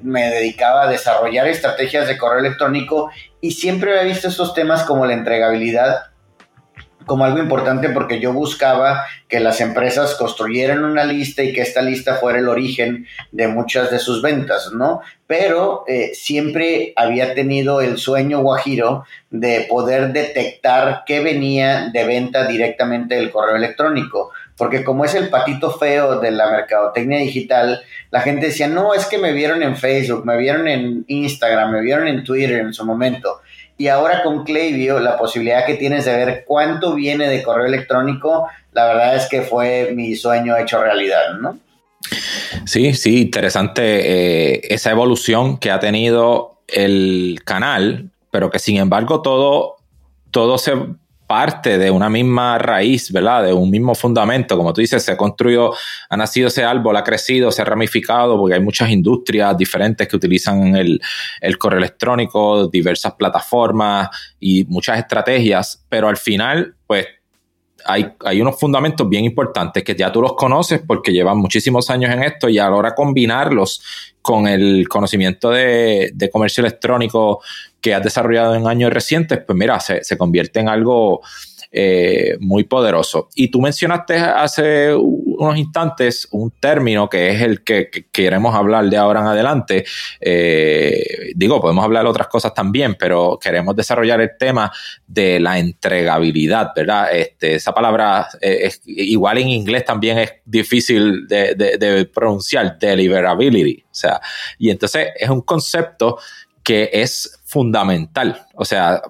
me 0.03 0.29
dedicaba 0.29 0.83
a 0.83 0.89
desarrollar 0.89 1.47
estrategias 1.47 2.09
de 2.09 2.19
correo 2.19 2.41
electrónico 2.41 3.13
y 3.41 3.53
siempre 3.53 3.93
había 3.93 4.13
visto 4.13 4.27
estos 4.27 4.55
temas 4.55 4.83
como 4.83 5.07
la 5.07 5.13
entregabilidad 5.13 6.07
como 7.07 7.25
algo 7.25 7.39
importante 7.39 7.89
porque 7.91 8.21
yo 8.21 8.33
buscaba 8.33 9.05
que 9.29 9.41
las 9.41 9.61
empresas 9.61 10.15
construyeran 10.15 10.85
una 10.85 11.05
lista 11.05 11.43
y 11.43 11.53
que 11.53 11.63
esta 11.63 11.83
lista 11.83 12.17
fuera 12.17 12.39
el 12.39 12.49
origen 12.49 13.07
de 13.33 13.49
muchas 13.49 13.91
de 13.91 13.99
sus 13.99 14.23
ventas, 14.23 14.73
¿no? 14.73 15.01
Pero 15.27 15.85
eh, 15.89 16.13
siempre 16.15 16.93
había 16.97 17.35
tenido 17.35 17.81
el 17.81 17.99
sueño 17.99 18.41
guajiro 18.41 19.05
de 19.31 19.67
poder 19.69 20.13
detectar 20.13 21.03
qué 21.07 21.21
venía 21.21 21.91
de 21.93 22.05
venta 22.05 22.47
directamente 22.47 23.17
del 23.17 23.31
correo 23.31 23.57
electrónico. 23.57 24.31
Porque 24.57 24.85
como 24.85 25.05
es 25.05 25.15
el 25.15 25.31
patito 25.31 25.73
feo 25.73 26.21
de 26.21 26.31
la 26.31 26.49
mercadotecnia 26.49 27.19
digital, 27.19 27.83
la 28.13 28.21
gente 28.21 28.47
decía, 28.47 28.69
no, 28.69 28.95
es 28.95 29.07
que 29.07 29.19
me 29.19 29.33
vieron 29.33 29.63
en 29.65 29.77
Facebook, 29.77 30.25
me 30.25 30.37
vieron 30.37 30.69
en 30.69 31.05
Instagram, 31.09 31.73
me 31.73 31.81
vieron 31.81 32.07
en 32.07 32.23
Twitter 32.23 32.61
en 32.61 32.73
su 32.73 32.85
momento 32.85 33.41
y 33.77 33.89
ahora 33.89 34.23
con 34.23 34.45
Klaviyo, 34.45 35.01
la 35.01 35.19
posibilidad 35.19 35.67
que 35.67 35.75
tienes 35.75 36.05
de 36.05 36.17
ver 36.17 36.45
cuánto 36.47 36.95
viene 36.95 37.29
de 37.29 37.43
correo 37.43 37.67
electrónico, 37.67 38.49
la 38.73 38.87
verdad 38.87 39.17
es 39.17 39.27
que 39.29 39.43
fue 39.43 39.93
mi 39.95 40.15
sueño 40.15 40.57
hecho 40.57 40.83
realidad, 40.83 41.35
¿no? 41.41 41.59
Sí, 42.67 42.95
sí, 42.95 43.23
interesante 43.23 43.83
eh, 44.55 44.61
esa 44.69 44.91
evolución 44.91 45.59
que 45.59 45.71
ha 45.71 45.81
tenido 45.81 46.61
el 46.69 47.41
canal, 47.45 48.11
pero 48.31 48.51
que 48.51 48.59
sin 48.59 48.77
embargo 48.77 49.23
todo, 49.23 49.77
todo 50.31 50.59
se 50.59 50.75
parte 51.35 51.79
de 51.79 51.91
una 51.91 52.09
misma 52.09 52.59
raíz, 52.59 53.11
¿verdad? 53.11 53.43
De 53.43 53.53
un 53.53 53.69
mismo 53.69 53.97
fundamento. 53.97 54.57
Como 54.57 54.73
tú 54.73 54.81
dices, 54.81 55.03
se 55.03 55.17
construyó, 55.17 55.73
ha 56.09 56.17
nacido 56.17 56.47
ese 56.47 56.63
árbol, 56.63 56.97
ha 56.97 57.03
crecido, 57.03 57.51
se 57.51 57.61
ha 57.61 57.65
ramificado, 57.65 58.39
porque 58.39 58.55
hay 58.55 58.61
muchas 58.61 58.89
industrias 58.91 59.57
diferentes 59.59 60.07
que 60.07 60.15
utilizan 60.15 60.77
el, 60.77 61.01
el 61.41 61.59
correo 61.59 61.81
electrónico, 61.81 62.69
diversas 62.69 63.15
plataformas 63.15 64.11
y 64.39 64.65
muchas 64.67 64.97
estrategias, 64.97 65.85
pero 65.89 66.09
al 66.09 66.19
final, 66.19 66.77
pues 66.87 67.05
hay, 67.85 68.41
unos 68.41 68.59
fundamentos 68.59 69.09
bien 69.09 69.25
importantes 69.25 69.85
que 69.85 69.95
ya 69.95 70.11
tú 70.11 70.23
los 70.23 70.35
conoces 70.35 70.81
porque 70.87 71.13
llevan 71.13 71.39
muchísimos 71.39 71.91
años 71.91 72.11
en 72.13 72.23
esto 72.23 72.49
y 72.49 72.59
ahora 72.59 72.95
combinarlos 72.95 73.83
con 74.23 74.47
el 74.47 74.89
conocimiento 74.89 75.51
de, 75.51 76.13
comercio 76.33 76.63
electrónico 76.63 77.43
que 77.81 77.95
has 77.95 78.03
desarrollado 78.03 78.55
en 78.55 78.67
años 78.67 78.93
recientes, 78.93 79.41
pues 79.47 79.59
mira, 79.59 79.79
se, 79.81 80.03
se 80.03 80.17
convierte 80.17 80.61
en 80.61 80.69
algo 80.69 81.21
eh, 81.77 82.37
muy 82.39 82.63
poderoso. 82.63 83.29
Y 83.35 83.49
tú 83.49 83.61
mencionaste 83.61 84.15
hace 84.15 84.95
unos 84.95 85.59
instantes 85.59 86.29
un 86.31 86.53
término 86.53 87.09
que 87.09 87.31
es 87.31 87.43
el 87.43 87.65
que, 87.65 87.91
queremos 88.13 88.55
hablar 88.55 88.89
de 88.89 88.97
ahora 88.97 89.23
en 89.23 89.27
adelante. 89.27 89.85
Eh, 90.21 91.33
digo, 91.35 91.61
podemos 91.61 91.85
hablar 91.85 92.05
de 92.05 92.11
otras 92.11 92.29
cosas 92.29 92.55
también, 92.55 92.95
pero 92.97 93.41
queremos 93.43 93.75
desarrollar 93.75 94.21
el 94.21 94.31
tema 94.39 94.71
de 95.05 95.41
la 95.41 95.59
entregabilidad, 95.59 96.71
¿verdad? 96.77 97.09
Este, 97.13 97.57
esa 97.57 97.75
palabra 97.75 98.29
eh, 98.41 98.61
es, 98.63 98.81
igual 98.87 99.39
en 99.39 99.49
inglés 99.49 99.85
también 99.85 100.19
es 100.19 100.33
difícil 100.45 101.27
de, 101.27 101.57
de 101.57 102.05
pronunciar, 102.05 102.79
deliverability. 102.79 103.83
O 103.83 103.95
sea, 103.95 104.21
y 104.61 104.71
entonces 104.71 105.09
es 105.19 105.29
un 105.29 105.41
concepto 105.41 106.19
que 106.63 106.89
es 106.93 107.41
fundamental. 107.45 108.47
O 108.55 108.65
sea, 108.65 109.03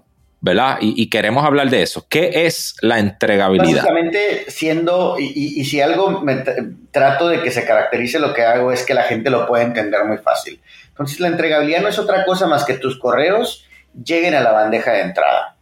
¿verdad? 0.45 0.77
Y, 0.83 1.09
queremos 1.09 1.43
hablar 1.43 1.71
de 1.71 1.81
eso. 1.81 2.05
¿Qué 2.07 2.45
es 2.45 2.77
la 2.83 2.99
entregabilidad? 2.99 3.77
Básicamente, 3.77 4.45
siendo, 4.49 5.17
y, 5.19 5.65
si 5.65 5.81
algo 5.81 6.21
me 6.21 6.45
trato 6.91 7.29
de 7.29 7.41
que 7.41 7.51
se 7.51 7.65
caracterice 7.65 8.19
lo 8.19 8.35
que 8.35 8.43
hago 8.43 8.71
es 8.71 8.83
que 8.83 8.93
la 8.93 9.05
gente 9.05 9.31
lo 9.31 9.47
pueda 9.47 9.65
entender 9.65 10.05
muy 10.05 10.19
fácil. 10.19 10.61
Entonces, 10.89 11.19
la 11.19 11.29
entregabilidad 11.29 11.81
no 11.81 11.89
es 11.89 11.99
otra 11.99 12.27
cosa 12.27 12.47
más 12.47 12.67
que 12.67 12.75
tus 12.75 12.99
correos 12.99 13.65
lleguen 14.05 14.35
a 14.35 14.41
la 14.41 14.53
bandeja 14.53 14.93
de 14.93 15.01
entrada. 15.01 15.57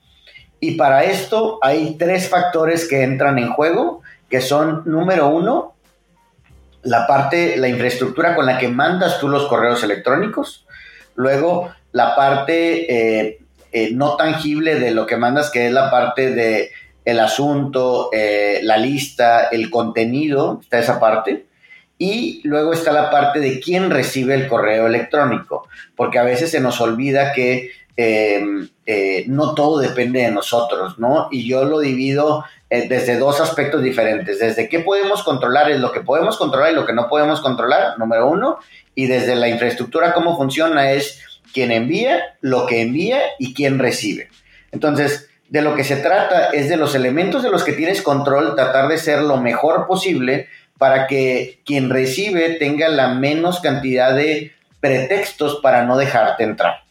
Y 0.58 0.72
para 0.72 1.04
esto 1.04 1.60
hay 1.62 1.94
tres 1.96 2.28
factores 2.28 2.88
que 2.88 3.04
entran 3.04 3.38
en 3.38 3.52
juego, 3.52 4.02
que 4.28 4.40
son, 4.40 4.82
número 4.84 5.28
uno, 5.28 5.76
la 6.82 7.06
parte, 7.06 7.56
la 7.56 7.68
infraestructura 7.68 8.34
con 8.34 8.46
la 8.46 8.58
que 8.58 8.66
mandas 8.66 9.20
tú 9.20 9.28
los 9.28 9.46
correos 9.46 9.84
electrónicos. 9.84 10.66
Luego, 11.14 11.70
la 11.92 12.16
parte 12.16 13.28
eh, 13.28 13.41
eh, 13.72 13.90
no 13.92 14.16
tangible 14.16 14.78
de 14.78 14.90
lo 14.90 15.06
que 15.06 15.16
mandas, 15.16 15.50
que 15.50 15.66
es 15.66 15.72
la 15.72 15.90
parte 15.90 16.30
de 16.30 16.70
el 17.04 17.18
asunto, 17.18 18.10
eh, 18.12 18.60
la 18.62 18.76
lista, 18.76 19.44
el 19.44 19.70
contenido, 19.70 20.60
está 20.62 20.78
esa 20.78 21.00
parte. 21.00 21.46
Y 21.98 22.40
luego 22.44 22.72
está 22.72 22.92
la 22.92 23.10
parte 23.10 23.40
de 23.40 23.60
quién 23.60 23.90
recibe 23.90 24.34
el 24.34 24.46
correo 24.46 24.86
electrónico, 24.86 25.68
porque 25.96 26.18
a 26.18 26.24
veces 26.24 26.50
se 26.50 26.60
nos 26.60 26.80
olvida 26.80 27.32
que 27.32 27.70
em, 27.96 28.68
eh, 28.86 29.24
no 29.28 29.54
todo 29.54 29.78
depende 29.78 30.20
de 30.20 30.30
nosotros, 30.30 30.98
¿no? 30.98 31.28
Y 31.30 31.46
yo 31.46 31.64
lo 31.64 31.78
divido 31.80 32.44
desde 32.70 33.18
dos 33.18 33.38
aspectos 33.38 33.82
diferentes, 33.82 34.38
desde 34.38 34.66
qué 34.66 34.80
podemos 34.80 35.22
controlar 35.22 35.70
es 35.70 35.78
lo 35.78 35.92
que 35.92 36.00
podemos 36.00 36.38
controlar 36.38 36.72
y 36.72 36.74
lo 36.74 36.86
que 36.86 36.94
no 36.94 37.06
podemos 37.06 37.42
controlar, 37.42 37.98
número 37.98 38.26
uno, 38.28 38.58
y 38.94 39.06
desde 39.06 39.36
la 39.36 39.48
infraestructura 39.48 40.14
cómo 40.14 40.38
funciona 40.38 40.90
es 40.92 41.20
quién 41.52 41.70
envía, 41.70 42.36
lo 42.40 42.66
que 42.66 42.80
envía 42.80 43.20
y 43.38 43.54
quién 43.54 43.78
recibe. 43.78 44.28
Entonces, 44.70 45.28
de 45.48 45.62
lo 45.62 45.76
que 45.76 45.84
se 45.84 45.96
trata 45.96 46.46
es 46.46 46.68
de 46.68 46.76
los 46.76 46.94
elementos 46.94 47.42
de 47.42 47.50
los 47.50 47.62
que 47.62 47.74
tienes 47.74 48.02
control, 48.02 48.54
tratar 48.54 48.88
de 48.88 48.98
ser 48.98 49.20
lo 49.20 49.36
mejor 49.36 49.86
posible 49.86 50.48
para 50.78 51.06
que 51.06 51.60
quien 51.64 51.90
recibe 51.90 52.54
tenga 52.54 52.88
la 52.88 53.14
menos 53.14 53.60
cantidad 53.60 54.16
de 54.16 54.52
pretextos 54.80 55.60
para 55.62 55.84
no 55.84 55.96
dejarte 55.96 56.42
entrar. 56.42 56.84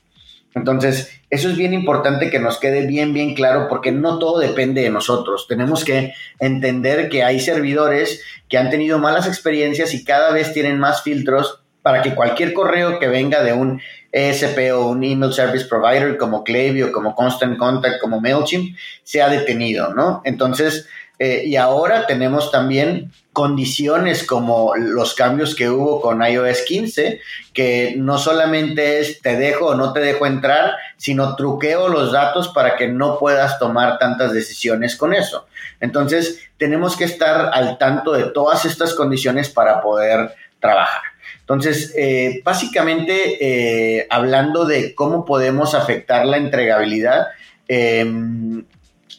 Entonces, 0.54 1.12
eso 1.30 1.50
es 1.50 1.56
bien 1.56 1.74
importante 1.74 2.30
que 2.30 2.40
nos 2.40 2.60
quede 2.60 2.86
bien, 2.86 3.14
bien 3.14 3.36
claro 3.36 3.68
porque 3.70 3.92
no 3.92 4.20
todo 4.20 4.40
depende 4.40 4.82
de 4.82 4.90
nosotros. 4.90 5.48
Tenemos 5.48 5.86
que 5.86 6.14
entender 6.40 7.10
que 7.10 7.24
hay 7.24 7.40
servidores 7.40 8.22
que 8.50 8.58
han 8.58 8.70
tenido 8.70 9.00
malas 9.00 9.28
experiencias 9.28 9.94
y 9.94 10.04
cada 10.04 10.32
vez 10.32 10.54
tienen 10.54 10.78
más 10.78 11.04
filtros 11.04 11.62
para 11.82 12.02
que 12.02 12.16
cualquier 12.16 12.54
correo 12.54 13.00
que 13.00 13.08
venga 13.08 13.44
de 13.44 13.54
un 13.54 13.82
ESP 14.12 14.74
o 14.74 14.88
un 14.88 15.04
Email 15.04 15.34
Service 15.34 15.66
Provider 15.66 16.18
como 16.18 16.44
Klaviyo, 16.44 16.92
como 16.92 17.16
Constant 17.16 17.58
Contact, 17.58 18.02
como 18.02 18.20
MailChimp, 18.20 18.76
sea 19.04 19.30
detenido, 19.30 19.94
¿no? 19.94 20.22
Entonces, 20.26 20.88
eh, 21.24 21.44
y 21.46 21.56
ahora 21.56 22.08
tenemos 22.08 22.50
también 22.50 23.12
condiciones 23.32 24.26
como 24.26 24.76
los 24.76 25.14
cambios 25.14 25.54
que 25.54 25.70
hubo 25.70 26.02
con 26.02 26.24
iOS 26.24 26.64
15, 26.64 27.22
que 27.54 27.94
no 27.96 28.18
solamente 28.18 29.00
es 29.00 29.22
te 29.22 29.38
dejo 29.38 29.68
o 29.68 29.76
no 29.76 29.94
te 29.94 30.00
dejo 30.00 30.26
entrar, 30.26 30.74
sino 30.98 31.36
truqueo 31.36 31.90
los 31.90 32.12
datos 32.12 32.48
para 32.48 32.76
que 32.76 32.88
no 32.88 33.20
puedas 33.20 33.60
tomar 33.60 34.00
tantas 34.00 34.34
decisiones 34.34 34.96
con 34.96 35.14
eso. 35.14 35.46
Entonces, 35.80 36.40
tenemos 36.58 36.98
que 36.98 37.04
estar 37.04 37.52
al 37.54 37.78
tanto 37.78 38.14
de 38.14 38.24
todas 38.32 38.66
estas 38.66 38.96
condiciones 38.96 39.48
para 39.48 39.80
poder 39.80 40.34
trabajar. 40.60 41.11
Entonces, 41.52 41.94
eh, 41.98 42.42
básicamente, 42.46 43.98
eh, 43.98 44.08
hablando 44.10 44.64
de 44.64 44.96
cómo 44.96 45.26
podemos 45.26 45.76
afectar 45.76 46.26
la 46.26 46.38
entregabilidad, 46.38 47.28
em, 47.68 48.64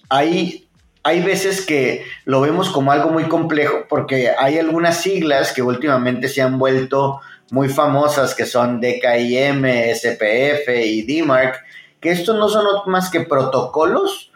hay, 0.08 0.66
hay 1.02 1.20
veces 1.20 1.60
que 1.60 2.06
lo 2.24 2.40
vemos 2.40 2.70
como 2.70 2.90
algo 2.90 3.10
muy 3.10 3.24
complejo 3.24 3.84
porque 3.86 4.30
hay 4.30 4.58
algunas 4.58 5.02
siglas 5.02 5.52
que 5.52 5.60
últimamente 5.60 6.28
se 6.28 6.40
han 6.40 6.58
vuelto 6.58 7.20
muy 7.50 7.68
famosas, 7.68 8.34
que 8.34 8.46
son 8.46 8.80
DKIM, 8.80 9.66
SPF 9.92 10.86
y 10.86 11.02
DMARC, 11.02 11.62
que 12.00 12.12
estos 12.12 12.34
no 12.36 12.48
son 12.48 12.64
más 12.86 13.10
que 13.10 13.20
protocolos 13.20 14.32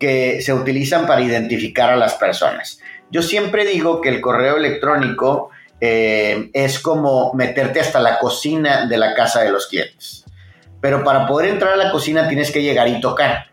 que 0.00 0.42
se 0.42 0.52
utilizan 0.52 1.06
para 1.06 1.20
identificar 1.20 1.90
a 1.90 1.96
las 1.96 2.14
personas. 2.14 2.80
Yo 3.12 3.22
siempre 3.22 3.64
digo 3.64 4.00
que 4.00 4.08
el 4.08 4.20
correo 4.20 4.56
electrónico 4.56 5.50
eh, 5.80 6.50
es 6.52 6.78
como 6.78 7.32
meterte 7.34 7.80
hasta 7.80 8.00
la 8.00 8.18
cocina 8.18 8.86
de 8.86 8.96
la 8.96 9.14
casa 9.14 9.42
de 9.42 9.50
los 9.50 9.66
clientes. 9.66 10.24
Pero 10.80 11.04
para 11.04 11.26
poder 11.26 11.50
entrar 11.50 11.74
a 11.74 11.76
la 11.76 11.90
cocina 11.90 12.28
tienes 12.28 12.50
que 12.50 12.62
llegar 12.62 12.88
y 12.88 13.00
tocar. 13.00 13.46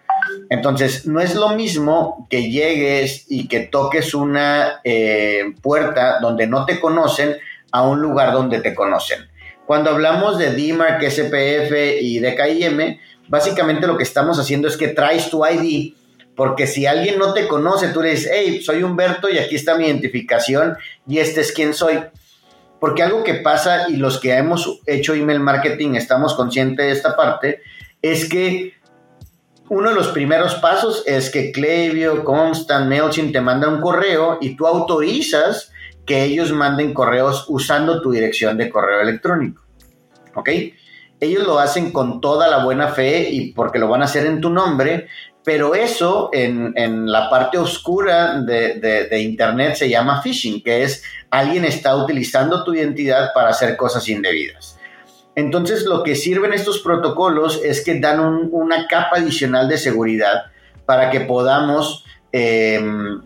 Entonces, 0.49 1.05
no 1.05 1.19
es 1.19 1.35
lo 1.35 1.49
mismo 1.49 2.27
que 2.29 2.49
llegues 2.49 3.25
y 3.29 3.47
que 3.47 3.61
toques 3.61 4.13
una 4.13 4.81
eh, 4.83 5.53
puerta 5.61 6.19
donde 6.19 6.47
no 6.47 6.65
te 6.65 6.79
conocen 6.79 7.37
a 7.71 7.81
un 7.83 8.01
lugar 8.01 8.33
donde 8.33 8.59
te 8.59 8.73
conocen. 8.73 9.29
Cuando 9.65 9.89
hablamos 9.89 10.37
de 10.37 10.51
DMARC, 10.51 11.01
SPF 11.09 12.01
y 12.01 12.19
DKIM, 12.19 12.99
básicamente 13.27 13.87
lo 13.87 13.97
que 13.97 14.03
estamos 14.03 14.39
haciendo 14.39 14.67
es 14.67 14.77
que 14.77 14.89
traes 14.89 15.29
tu 15.29 15.45
ID 15.45 15.93
porque 16.35 16.67
si 16.67 16.85
alguien 16.85 17.19
no 17.19 17.33
te 17.33 17.47
conoce, 17.47 17.89
tú 17.89 18.01
le 18.01 18.11
dices, 18.11 18.31
hey, 18.33 18.61
soy 18.63 18.83
Humberto 18.83 19.29
y 19.29 19.37
aquí 19.37 19.55
está 19.55 19.75
mi 19.75 19.85
identificación 19.85 20.77
y 21.07 21.19
este 21.19 21.41
es 21.41 21.51
quien 21.51 21.73
soy. 21.73 21.99
Porque 22.79 23.03
algo 23.03 23.23
que 23.23 23.35
pasa 23.35 23.89
y 23.89 23.97
los 23.97 24.19
que 24.19 24.33
hemos 24.33 24.81
hecho 24.85 25.13
email 25.13 25.39
marketing 25.39 25.95
estamos 25.95 26.33
conscientes 26.33 26.85
de 26.85 26.91
esta 26.91 27.15
parte, 27.15 27.61
es 28.01 28.27
que 28.27 28.73
uno 29.69 29.89
de 29.89 29.95
los 29.95 30.09
primeros 30.09 30.55
pasos 30.55 31.03
es 31.05 31.29
que 31.29 31.51
Klaviyo, 31.51 32.23
Constant, 32.23 32.89
MailChimp 32.89 33.31
te 33.31 33.41
manda 33.41 33.69
un 33.69 33.79
correo 33.79 34.37
y 34.41 34.55
tú 34.55 34.67
autorizas 34.67 35.71
que 36.05 36.23
ellos 36.23 36.51
manden 36.51 36.93
correos 36.93 37.45
usando 37.47 38.01
tu 38.01 38.11
dirección 38.11 38.57
de 38.57 38.69
correo 38.69 39.01
electrónico. 39.01 39.63
¿Ok? 40.35 40.49
Ellos 41.19 41.47
lo 41.47 41.59
hacen 41.59 41.91
con 41.91 42.19
toda 42.19 42.49
la 42.49 42.65
buena 42.65 42.89
fe 42.89 43.29
y 43.29 43.53
porque 43.53 43.79
lo 43.79 43.87
van 43.87 44.01
a 44.01 44.05
hacer 44.05 44.25
en 44.25 44.41
tu 44.41 44.49
nombre, 44.49 45.07
pero 45.43 45.75
eso 45.75 46.29
en, 46.31 47.11
la 47.11 47.29
parte 47.29 47.57
oscura 47.57 48.41
de, 48.41 49.19
Internet 49.21 49.75
se 49.75 49.89
llama 49.89 50.21
phishing, 50.21 50.63
que 50.63 50.83
es 50.83 51.03
alguien 51.29 51.65
está 51.65 51.95
utilizando 51.95 52.63
tu 52.63 52.73
identidad 52.73 53.33
para 53.33 53.49
hacer 53.49 53.75
cosas 53.75 54.07
indebidas. 54.07 54.79
Entonces 55.35 55.85
lo 55.85 56.03
que 56.03 56.15
sirven 56.15 56.53
estos 56.53 56.79
protocolos 56.79 57.59
es 57.63 57.83
que 57.83 57.99
dan 57.99 58.49
una 58.51 58.87
capa 58.87 59.17
adicional 59.17 59.67
de 59.67 59.77
seguridad 59.77 60.45
para 60.85 61.09
que 61.09 61.21
podamos 61.21 62.05
em, 62.31 63.21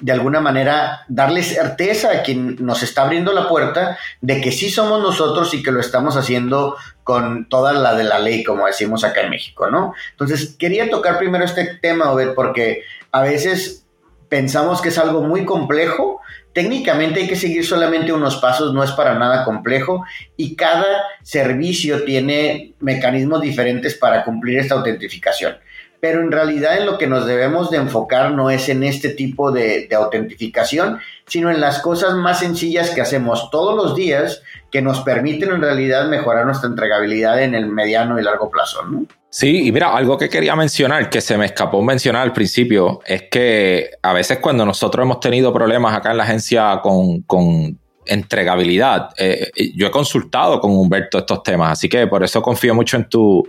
de 0.00 0.12
alguna 0.12 0.40
manera 0.40 1.04
darle 1.08 1.42
certeza 1.42 2.10
a 2.10 2.22
quien 2.22 2.56
nos 2.64 2.82
está 2.82 3.02
abriendo 3.02 3.32
la 3.32 3.48
puerta 3.48 3.98
de 4.20 4.40
que 4.40 4.52
sí 4.52 4.70
somos 4.70 5.00
nosotros 5.02 5.52
y 5.54 5.62
que 5.62 5.72
lo 5.72 5.80
estamos 5.80 6.16
haciendo 6.16 6.76
con 7.04 7.48
toda 7.48 7.72
la 7.72 7.94
de 7.94 8.04
la 8.04 8.18
ley, 8.18 8.42
como 8.44 8.66
decimos 8.66 9.04
acá 9.04 9.22
en 9.22 9.30
México, 9.30 9.70
¿no? 9.70 9.94
Entonces, 10.12 10.56
quería 10.58 10.90
tocar 10.90 11.18
primero 11.18 11.44
este 11.44 11.78
tema, 11.80 12.10
Obed, 12.12 12.34
porque 12.34 12.82
a 13.12 13.22
veces 13.22 13.86
pensamos 14.28 14.80
que 14.80 14.88
es 14.88 14.98
algo 14.98 15.22
muy 15.22 15.44
complejo. 15.44 16.20
Técnicamente 16.52 17.20
hay 17.20 17.28
que 17.28 17.36
seguir 17.36 17.66
solamente 17.66 18.12
unos 18.12 18.36
pasos, 18.36 18.72
no 18.72 18.82
es 18.82 18.92
para 18.92 19.18
nada 19.18 19.44
complejo 19.44 20.04
y 20.36 20.56
cada 20.56 21.02
servicio 21.22 22.04
tiene 22.04 22.74
mecanismos 22.80 23.40
diferentes 23.40 23.94
para 23.94 24.24
cumplir 24.24 24.58
esta 24.58 24.74
autentificación 24.74 25.56
pero 26.00 26.20
en 26.20 26.32
realidad 26.32 26.78
en 26.78 26.86
lo 26.86 26.98
que 26.98 27.06
nos 27.06 27.26
debemos 27.26 27.70
de 27.70 27.76
enfocar 27.76 28.32
no 28.32 28.50
es 28.50 28.68
en 28.68 28.82
este 28.82 29.10
tipo 29.10 29.52
de, 29.52 29.88
autentificación, 29.94 30.98
sino 31.26 31.50
en 31.50 31.60
las 31.60 31.80
cosas 31.80 32.14
más 32.14 32.40
sencillas 32.40 32.90
que 32.90 33.00
hacemos 33.00 33.50
todos 33.50 33.76
los 33.76 33.94
días 33.94 34.42
que 34.70 34.82
nos 34.82 35.00
permiten 35.00 35.50
en 35.50 35.60
realidad 35.60 36.08
mejorar 36.08 36.46
nuestra 36.46 36.68
entregabilidad 36.68 37.42
en 37.42 37.54
el 37.54 37.66
mediano 37.66 38.18
y 38.18 38.22
largo 38.22 38.50
plazo. 38.50 38.82
¿no? 38.84 39.06
Sí, 39.28 39.68
y 39.68 39.72
mira, 39.72 39.94
algo 39.94 40.16
que 40.16 40.28
quería 40.28 40.56
mencionar, 40.56 41.10
que 41.10 41.20
se 41.20 41.36
me 41.36 41.46
escapó 41.46 41.82
mencionar 41.82 42.22
al 42.22 42.32
principio, 42.32 43.00
es 43.06 43.24
que 43.30 43.90
a 44.02 44.12
veces 44.12 44.38
cuando 44.38 44.64
nosotros 44.64 45.04
hemos 45.04 45.20
tenido 45.20 45.52
problemas 45.52 45.96
acá 45.96 46.12
en 46.12 46.16
la 46.16 46.24
agencia 46.24 46.80
con, 46.82 47.22
con 47.22 47.78
entregabilidad. 48.10 49.10
Eh, 49.16 49.50
eh, 49.54 49.72
yo 49.74 49.86
he 49.86 49.90
consultado 49.90 50.60
con 50.60 50.72
Humberto 50.72 51.18
estos 51.18 51.42
temas, 51.42 51.72
así 51.72 51.88
que 51.88 52.06
por 52.06 52.22
eso 52.22 52.42
confío 52.42 52.74
mucho 52.74 52.96
en 52.96 53.08
tu, 53.08 53.46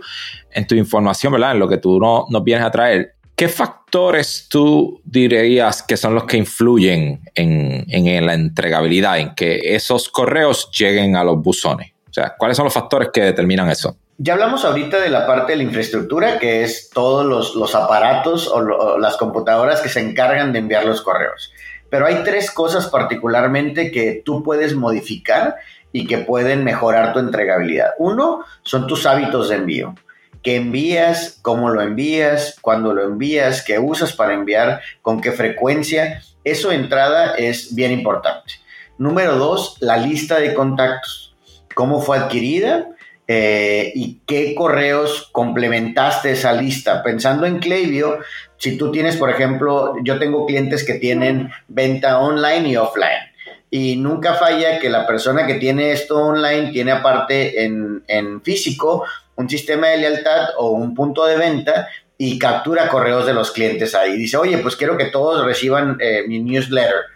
en 0.50 0.66
tu 0.66 0.74
información, 0.74 1.32
¿verdad? 1.32 1.52
En 1.52 1.58
lo 1.58 1.68
que 1.68 1.78
tú 1.78 1.98
no, 1.98 2.26
nos 2.30 2.44
vienes 2.44 2.64
a 2.64 2.70
traer. 2.70 3.14
¿Qué 3.34 3.48
factores 3.48 4.46
tú 4.48 5.00
dirías 5.04 5.82
que 5.82 5.96
son 5.96 6.14
los 6.14 6.24
que 6.24 6.36
influyen 6.36 7.22
en, 7.34 7.84
en 7.88 8.26
la 8.26 8.34
entregabilidad, 8.34 9.18
en 9.18 9.34
que 9.34 9.74
esos 9.74 10.08
correos 10.08 10.70
lleguen 10.70 11.16
a 11.16 11.24
los 11.24 11.42
buzones? 11.42 11.92
O 12.08 12.12
sea, 12.12 12.34
¿cuáles 12.38 12.56
son 12.56 12.64
los 12.64 12.74
factores 12.74 13.08
que 13.12 13.22
determinan 13.22 13.70
eso? 13.70 13.96
Ya 14.18 14.34
hablamos 14.34 14.64
ahorita 14.64 15.00
de 15.00 15.08
la 15.08 15.26
parte 15.26 15.52
de 15.52 15.56
la 15.56 15.62
infraestructura, 15.64 16.38
que 16.38 16.62
es 16.62 16.90
todos 16.90 17.24
los, 17.24 17.56
los 17.56 17.74
aparatos 17.74 18.46
o, 18.46 18.98
las 18.98 19.16
computadoras 19.16 19.80
que 19.80 19.88
se 19.88 20.00
encargan 20.00 20.52
de 20.52 20.60
enviar 20.60 20.84
los 20.84 21.00
correos. 21.00 21.52
Pero 21.92 22.06
hay 22.06 22.22
tres 22.24 22.50
cosas 22.50 22.86
particularmente 22.86 23.92
que 23.92 24.22
tú 24.24 24.42
puedes 24.42 24.74
modificar 24.74 25.56
y 25.92 26.06
que 26.06 26.16
pueden 26.16 26.64
mejorar 26.64 27.12
tu 27.12 27.18
entregabilidad. 27.18 27.90
Uno 27.98 28.46
son 28.62 28.86
tus 28.86 29.04
hábitos 29.04 29.50
de 29.50 29.56
envío. 29.56 29.94
¿Qué 30.42 30.56
envías? 30.56 31.38
¿Cómo 31.42 31.68
lo 31.68 31.82
envías? 31.82 32.56
¿Cuándo 32.62 32.94
lo 32.94 33.04
envías? 33.04 33.62
¿Qué 33.62 33.78
usas 33.78 34.14
para 34.14 34.32
enviar? 34.32 34.80
¿Con 35.02 35.20
qué 35.20 35.32
frecuencia? 35.32 36.22
Eso 36.44 36.70
de 36.70 36.76
entrada 36.76 37.34
es 37.34 37.74
bien 37.74 37.92
importante. 37.92 38.54
Número 38.96 39.36
dos, 39.36 39.76
la 39.80 39.98
lista 39.98 40.40
de 40.40 40.54
contactos. 40.54 41.36
¿Cómo 41.74 42.00
fue 42.00 42.16
adquirida? 42.16 42.88
Eh, 43.34 43.92
y 43.94 44.20
qué 44.26 44.54
correos 44.54 45.30
complementaste 45.32 46.32
esa 46.32 46.52
lista. 46.52 47.02
Pensando 47.02 47.46
en 47.46 47.60
Klaviyo, 47.60 48.18
si 48.58 48.76
tú 48.76 48.92
tienes, 48.92 49.16
por 49.16 49.30
ejemplo, 49.30 49.94
yo 50.04 50.18
tengo 50.18 50.44
clientes 50.44 50.84
que 50.84 50.96
tienen 50.96 51.50
venta 51.66 52.18
online 52.18 52.68
y 52.68 52.76
offline. 52.76 53.32
Y 53.70 53.96
nunca 53.96 54.34
falla 54.34 54.78
que 54.78 54.90
la 54.90 55.06
persona 55.06 55.46
que 55.46 55.54
tiene 55.54 55.92
esto 55.92 56.18
online 56.18 56.72
tiene 56.72 56.92
aparte 56.92 57.64
en, 57.64 58.42
físico 58.42 59.06
un 59.36 59.48
sistema 59.48 59.86
de 59.86 59.96
lealtad 59.96 60.48
o 60.58 60.72
un 60.72 60.94
punto 60.94 61.24
de 61.24 61.38
venta 61.38 61.88
y 62.18 62.38
captura 62.38 62.88
correos 62.88 63.24
de 63.24 63.32
los 63.32 63.50
clientes 63.50 63.94
ahí. 63.94 64.18
Dice, 64.18 64.36
oye, 64.36 64.58
pues 64.58 64.76
quiero 64.76 64.98
que 64.98 65.06
todos 65.06 65.42
reciban 65.42 65.96
eh, 66.00 66.24
mi 66.28 66.38
newsletter. 66.38 67.06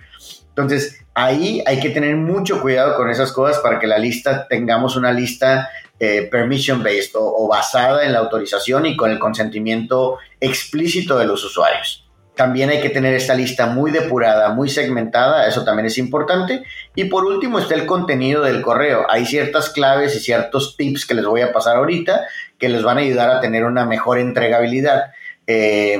Entonces, 0.48 1.04
ahí 1.12 1.62
hay 1.66 1.78
que 1.78 1.90
tener 1.90 2.16
mucho 2.16 2.62
cuidado 2.62 2.96
con 2.96 3.10
esas 3.10 3.32
cosas 3.32 3.58
para 3.58 3.78
que 3.78 3.86
la 3.86 3.98
lista 3.98 4.48
tengamos 4.48 4.96
una 4.96 5.12
lista 5.12 5.68
eh, 5.98 6.28
permission 6.30 6.82
based 6.82 7.12
o, 7.14 7.48
basada 7.48 8.04
en 8.04 8.12
la 8.12 8.18
autorización 8.18 8.86
y 8.86 8.96
con 8.96 9.10
el 9.10 9.18
consentimiento 9.18 10.18
explícito 10.40 11.18
de 11.18 11.26
los 11.26 11.44
usuarios. 11.44 12.04
También 12.34 12.68
hay 12.68 12.82
que 12.82 12.90
tener 12.90 13.14
esta 13.14 13.34
lista 13.34 13.66
muy 13.66 13.90
depurada, 13.90 14.50
muy 14.50 14.68
segmentada, 14.68 15.48
eso 15.48 15.64
también 15.64 15.86
es 15.86 15.96
importante. 15.96 16.64
Y 16.94 17.04
por 17.04 17.24
último 17.24 17.58
está 17.58 17.74
el 17.74 17.86
contenido 17.86 18.42
del 18.42 18.60
correo. 18.60 19.06
Hay 19.08 19.24
ciertas 19.24 19.70
claves 19.70 20.14
y 20.14 20.20
ciertos 20.20 20.76
tips 20.76 21.06
que 21.06 21.14
les 21.14 21.24
voy 21.24 21.40
a 21.40 21.52
pasar 21.52 21.76
ahorita 21.76 22.26
que 22.58 22.68
les 22.68 22.82
van 22.82 22.98
a 22.98 23.00
ayudar 23.00 23.30
a 23.30 23.40
tener 23.40 23.64
una 23.64 23.86
mejor 23.86 24.18
entregabilidad. 24.18 25.12
Eh, 25.46 25.98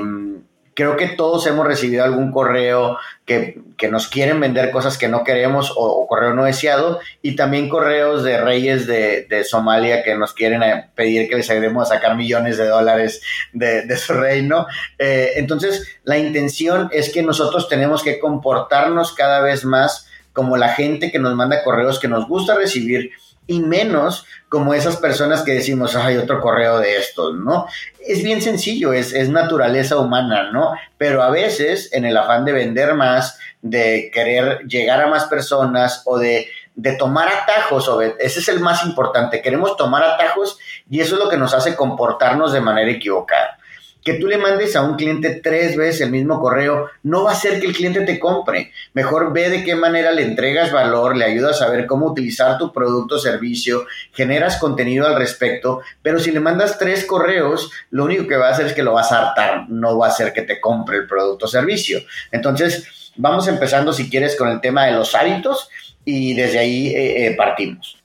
creo 0.77 0.95
que 0.95 1.07
todos 1.07 1.47
hemos 1.47 1.65
recibido 1.65 2.03
algún 2.03 2.31
correo 2.31 2.99
que, 3.25 3.59
nos 3.89 4.07
quieren 4.07 4.39
vender 4.39 4.69
cosas 4.69 4.95
que 4.99 5.07
no 5.07 5.23
queremos 5.23 5.73
o, 5.75 6.05
correo 6.05 6.35
no 6.35 6.43
deseado 6.43 6.99
y 7.23 7.35
también 7.35 7.67
correos 7.67 8.23
de 8.23 8.39
reyes 8.39 8.85
de, 8.85 9.43
Somalia 9.43 10.03
que 10.03 10.15
nos 10.15 10.33
quieren 10.33 10.61
eh, 10.61 10.87
pedir 10.93 11.27
que 11.29 11.35
les 11.35 11.49
ayudemos 11.49 11.89
a 11.89 11.95
sacar 11.95 12.15
millones 12.15 12.57
de 12.57 12.67
dólares 12.67 13.23
de, 13.53 13.97
su 13.97 14.13
reino. 14.13 14.67
Eh, 14.99 15.31
entonces, 15.37 15.97
la 16.03 16.19
intención 16.19 16.89
es 16.91 17.11
que 17.11 17.23
nosotros 17.23 17.67
tenemos 17.67 18.03
que 18.03 18.19
comportarnos 18.19 19.13
cada 19.13 19.41
vez 19.41 19.65
más 19.65 20.07
como 20.31 20.57
la 20.57 20.69
gente 20.69 21.11
que 21.11 21.17
nos 21.17 21.33
manda 21.33 21.63
correos 21.63 21.99
que 21.99 22.07
nos 22.07 22.27
gusta 22.27 22.53
recibir 22.53 23.13
y 23.47 23.61
menos 23.61 24.25
como 24.49 24.73
esas 24.73 24.97
personas 24.97 25.41
que 25.41 25.53
decimos, 25.53 25.95
hay 25.95 26.17
otro 26.17 26.39
correo 26.39 26.79
de 26.79 26.97
estos, 26.97 27.33
¿no? 27.35 27.67
Es 28.05 28.23
bien 28.23 28.41
sencillo, 28.41 28.93
es, 28.93 29.13
es, 29.13 29.29
naturaleza 29.29 29.97
humana, 29.97 30.51
¿no? 30.51 30.73
Pero 30.97 31.23
a 31.23 31.29
veces, 31.29 31.91
en 31.93 32.05
el 32.05 32.15
afán 32.15 32.45
de 32.45 32.51
vender 32.51 32.93
más, 32.93 33.39
de 33.61 34.11
querer 34.13 34.59
llegar 34.67 35.01
a 35.01 35.07
más 35.07 35.25
personas 35.25 36.03
o 36.05 36.17
de, 36.17 36.47
de 36.75 36.93
tomar 36.93 37.27
atajos, 37.29 37.89
ese 38.19 38.39
es 38.39 38.49
el 38.49 38.59
más 38.59 38.85
importante, 38.85 39.41
queremos 39.41 39.75
tomar 39.77 40.03
atajos 40.03 40.59
y 40.89 40.99
eso 41.01 41.15
es 41.15 41.23
lo 41.23 41.29
que 41.29 41.37
nos 41.37 41.53
hace 41.53 41.75
comportarnos 41.75 42.53
de 42.53 42.61
manera 42.61 42.91
equivocada 42.91 43.57
que 44.07 44.13
tú 44.13 44.27
le 44.27 44.37
mandes 44.37 44.73
a 44.77 44.83
un 44.83 44.95
cliente 44.95 45.41
tres 45.43 45.75
veces 45.75 45.99
el 45.99 46.11
mismo 46.11 46.39
correo 46.39 46.89
no 47.03 47.25
va 47.25 47.31
a 47.31 47.33
hacer 47.33 47.59
que 47.59 47.67
el 47.67 47.75
cliente 47.75 48.05
te 48.05 48.19
compre. 48.19 48.71
Mejor 48.93 49.33
ve 49.33 49.49
de 49.49 49.65
qué 49.65 49.75
manera 49.75 50.13
le 50.13 50.21
entregas 50.21 50.71
valor, 50.71 51.17
le 51.17 51.25
ayudas 51.25 51.61
a 51.61 51.69
ver 51.69 51.85
cómo 51.85 52.05
utilizar 52.05 52.57
tu 52.57 52.71
producto 52.71 53.15
o 53.15 53.19
servicio, 53.19 53.85
generas 54.13 54.59
contenido 54.59 55.05
al 55.05 55.17
respecto, 55.17 55.81
pero 56.01 56.19
si 56.19 56.31
le 56.31 56.39
mandas 56.39 56.79
tres 56.79 57.03
correos, 57.03 57.69
lo 57.89 58.05
único 58.05 58.25
que 58.27 58.37
va 58.37 58.47
a 58.47 58.51
hacer 58.51 58.67
es 58.67 58.73
que 58.73 58.81
lo 58.81 58.93
vas 58.93 59.11
a 59.11 59.27
hartar, 59.27 59.69
no 59.69 59.97
va 59.97 60.05
a 60.05 60.09
hacer 60.09 60.31
que 60.31 60.43
te 60.43 60.61
compre 60.61 60.99
el 60.99 61.05
producto 61.05 61.43
o 61.43 61.49
servicio. 61.49 61.99
Entonces, 62.31 63.11
vamos 63.17 63.49
empezando 63.49 63.91
si 63.91 64.09
quieres 64.09 64.37
con 64.37 64.47
el 64.47 64.61
tema 64.61 64.85
de 64.85 64.93
los 64.93 65.15
hábitos 65.15 65.67
y 66.05 66.33
desde 66.33 66.59
ahí 66.59 66.95
eh, 66.95 67.27
eh, 67.27 67.35
partimos 67.35 67.96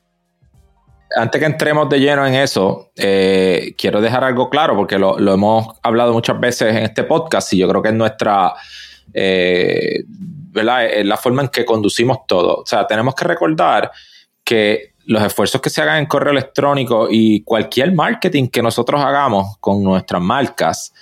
antes 1.16 1.38
que 1.38 1.46
entremos 1.46 1.88
de 1.88 2.00
lleno 2.00 2.26
en 2.26 2.34
eso, 2.34 2.90
eh, 2.96 3.74
quiero 3.76 4.00
dejar 4.00 4.24
algo 4.24 4.50
claro 4.50 4.76
porque 4.76 4.98
lo, 4.98 5.18
hemos 5.18 5.68
hablado 5.82 6.12
muchas 6.12 6.38
veces 6.40 6.74
en 6.74 6.84
este 6.84 7.04
podcast 7.04 7.52
y 7.52 7.58
yo 7.58 7.68
creo 7.68 7.82
que 7.82 7.88
es 7.88 7.94
nuestra, 7.94 8.54
eh, 9.12 10.04
¿verdad? 10.06 10.86
Es 10.86 11.06
la 11.06 11.16
forma 11.16 11.42
en 11.42 11.48
que 11.48 11.64
conducimos 11.64 12.18
todo. 12.26 12.62
O 12.62 12.66
sea, 12.66 12.86
tenemos 12.86 13.14
que 13.14 13.24
recordar 13.24 13.90
que 14.44 14.92
los 15.04 15.22
esfuerzos 15.22 15.60
que 15.60 15.70
se 15.70 15.82
hagan 15.82 15.98
en 15.98 16.06
correo 16.06 16.32
electrónico 16.32 17.08
y 17.10 17.42
cualquier 17.42 17.92
marketing 17.92 18.48
que 18.48 18.62
nosotros 18.62 19.00
hagamos 19.00 19.56
con 19.58 19.82
nuestras 19.82 20.22
marcas, 20.22 20.92